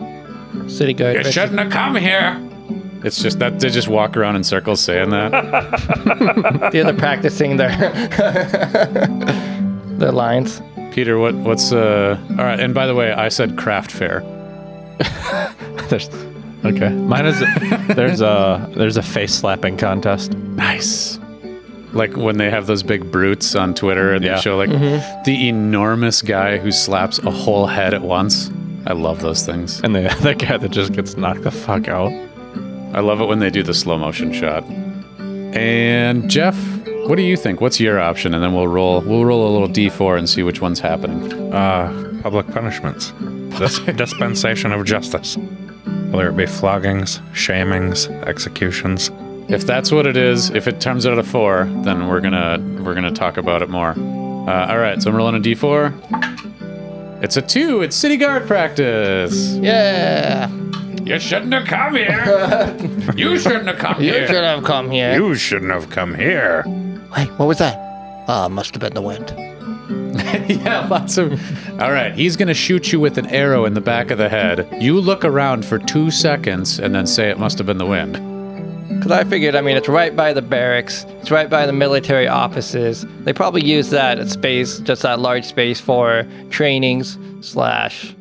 [0.70, 1.26] City guard.
[1.26, 2.40] You shouldn't have come here.
[3.02, 5.32] It's just that they just walk around in circles saying that.
[6.74, 7.70] Yeah, they're practicing their
[9.98, 10.62] their lines.
[10.92, 12.18] Peter, what what's uh?
[12.30, 14.20] All right, and by the way, I said craft fair.
[15.88, 16.08] There's
[16.64, 16.90] okay.
[16.90, 17.40] Mine is
[17.96, 20.32] there's a there's a face slapping contest.
[20.34, 21.18] Nice.
[21.92, 24.36] Like when they have those big brutes on Twitter and Yeah.
[24.36, 24.70] they show like
[25.24, 28.50] the enormous guy who slaps a whole head at once.
[28.86, 29.80] I love those things.
[29.80, 32.12] And the the guy that just gets knocked the fuck out.
[32.92, 34.64] I love it when they do the slow motion shot.
[35.54, 36.56] And Jeff,
[37.06, 37.60] what do you think?
[37.60, 38.34] What's your option?
[38.34, 41.52] And then we'll roll we'll roll a little D4 and see which one's happening.
[41.52, 43.12] Uh, public punishments.
[43.58, 45.36] Dis- dispensation of justice.
[46.10, 49.10] Whether it be floggings, shamings, executions.
[49.48, 52.94] If that's what it is, if it turns out a four, then we're gonna we're
[52.94, 53.90] gonna talk about it more.
[53.90, 56.59] Uh, all right, so I'm rolling a d4.
[57.22, 57.82] It's a two.
[57.82, 59.54] It's city guard practice.
[59.56, 60.48] Yeah,
[61.04, 62.76] You shouldn't have come here.
[63.16, 64.12] you shouldn't have come here!
[64.12, 64.26] you here.
[64.26, 65.14] should have come here.
[65.14, 66.62] You shouldn't have come here.
[67.16, 67.76] Wait, what was that?
[68.28, 69.34] Ah, must have been the wind.
[70.48, 71.32] yeah, lots of.
[71.80, 74.68] All right, he's gonna shoot you with an arrow in the back of the head.
[74.80, 78.16] You look around for two seconds and then say it must have been the wind.
[79.10, 81.04] Because I figured, I mean, it's right by the barracks.
[81.18, 83.04] It's right by the military offices.
[83.24, 88.14] They probably use that space, just that large space, for trainings slash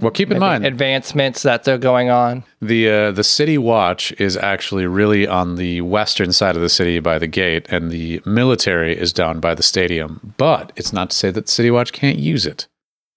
[0.00, 2.44] Well, keep in mind advancements that they're going on.
[2.60, 7.00] the uh, the city watch is actually really on the western side of the city
[7.00, 10.34] by the gate, and the military is down by the stadium.
[10.36, 12.68] But it's not to say that the city watch can't use it.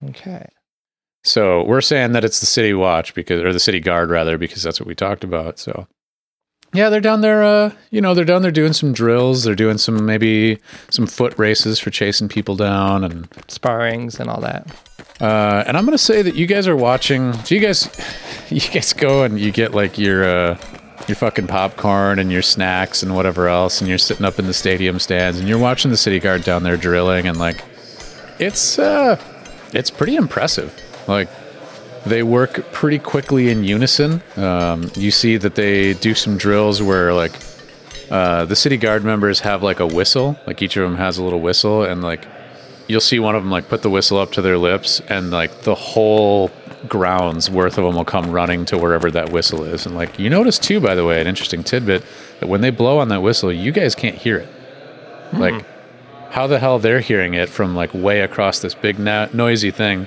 [0.10, 0.50] Okay.
[1.24, 4.64] So we're saying that it's the city watch because, or the city guard rather, because
[4.64, 5.60] that's what we talked about.
[5.60, 5.86] So
[6.76, 7.44] yeah, they're down there.
[7.44, 9.44] Uh, you know, they're down there doing some drills.
[9.44, 10.60] They're doing some maybe
[10.90, 14.68] some foot races for chasing people down, and Sparrings and all that.
[15.22, 17.34] uh, and I'm gonna say that you guys are watching.
[17.44, 17.90] So you guys,
[18.50, 20.58] you guys go and you get like your uh,
[21.08, 24.54] your fucking popcorn and your snacks and whatever else, and you're sitting up in the
[24.54, 27.64] stadium stands and you're watching the city guard down there drilling, and like
[28.40, 29.22] it's uh,
[29.74, 30.74] it's pretty impressive.
[31.08, 31.30] Like
[32.06, 34.22] they work pretty quickly in unison.
[34.36, 37.34] Um, you see that they do some drills where like
[38.12, 41.24] uh, the city guard members have like a whistle, like each of them has a
[41.24, 42.28] little whistle, and like
[42.88, 45.62] you'll see one of them like put the whistle up to their lips, and like
[45.62, 46.52] the whole
[46.88, 49.86] grounds worth of them will come running to wherever that whistle is.
[49.86, 52.04] And like you notice too, by the way, an interesting tidbit
[52.40, 54.50] that when they blow on that whistle, you guys can't hear it.
[55.34, 55.66] Like
[56.30, 60.06] how the hell they're hearing it from like way across this big na- noisy thing.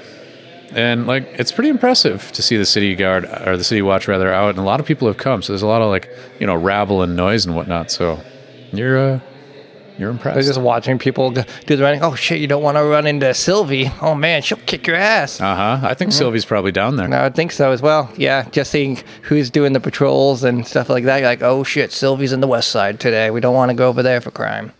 [0.74, 4.32] And like it's pretty impressive to see the city guard or the city watch rather
[4.32, 5.42] out, and a lot of people have come.
[5.42, 6.08] So there's a lot of like
[6.40, 7.90] you know rabble and noise and whatnot.
[7.90, 8.20] So
[8.72, 9.20] you're uh
[9.98, 10.48] you're impressed They're impressed.
[10.48, 12.02] just watching people go- do the running.
[12.02, 12.38] Oh shit!
[12.38, 13.90] You don't want to run into Sylvie.
[14.02, 15.40] Oh man, she'll kick your ass.
[15.40, 15.80] Uh huh.
[15.88, 17.08] I think Sylvie's probably down there.
[17.08, 18.12] No, I would think so as well.
[18.16, 21.16] Yeah, just seeing who's doing the patrols and stuff like that.
[21.18, 23.30] You're like, oh shit, Sylvie's in the west side today.
[23.30, 24.72] We don't want to go over there for crime.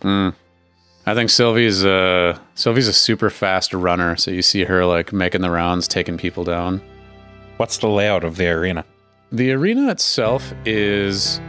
[1.09, 4.15] I think Sylvie's uh Sylvie's a super fast runner.
[4.15, 6.83] So you see her like making the rounds, taking people down.
[7.57, 8.85] What's the layout of the arena?
[9.31, 11.41] The arena itself is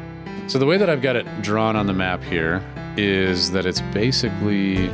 [0.47, 2.65] so the way that I've got it drawn on the map here
[2.97, 4.89] is that it's basically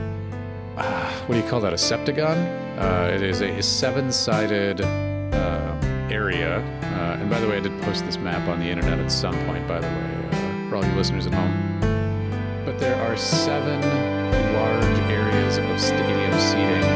[0.76, 1.72] uh, what do you call that?
[1.72, 2.36] A septagon?
[2.76, 6.58] Uh, it is a seven-sided uh, area.
[6.58, 9.34] Uh, and by the way, I did post this map on the internet at some
[9.46, 9.66] point.
[9.68, 11.80] By the way, uh, for all you listeners at home.
[12.66, 14.15] But there are seven
[14.56, 16.95] large areas of stadium seating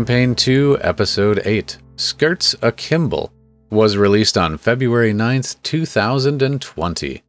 [0.00, 3.28] Campaign 2, Episode 8 Skirts Akimble.
[3.68, 7.22] was released on February 9th, 2020.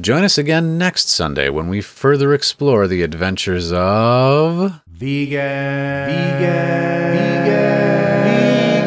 [0.00, 4.80] Join us again next Sunday when we further explore the adventures of.
[4.88, 8.24] Vegan, vegan, vegan,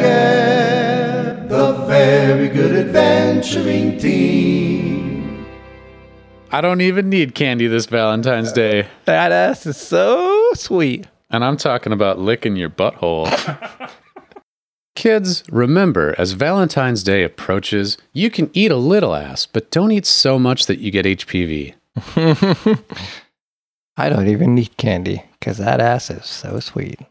[0.02, 5.46] vegan, the very good adventuring team.
[6.52, 8.86] I don't even need candy this Valentine's Day.
[9.06, 11.06] That ass is so sweet.
[11.30, 13.28] And I'm talking about licking your butthole.
[14.94, 20.06] Kids, remember, as Valentine's Day approaches, you can eat a little ass, but don't eat
[20.06, 21.74] so much that you get HPV.
[23.96, 27.00] I don't even need candy because that ass is so sweet.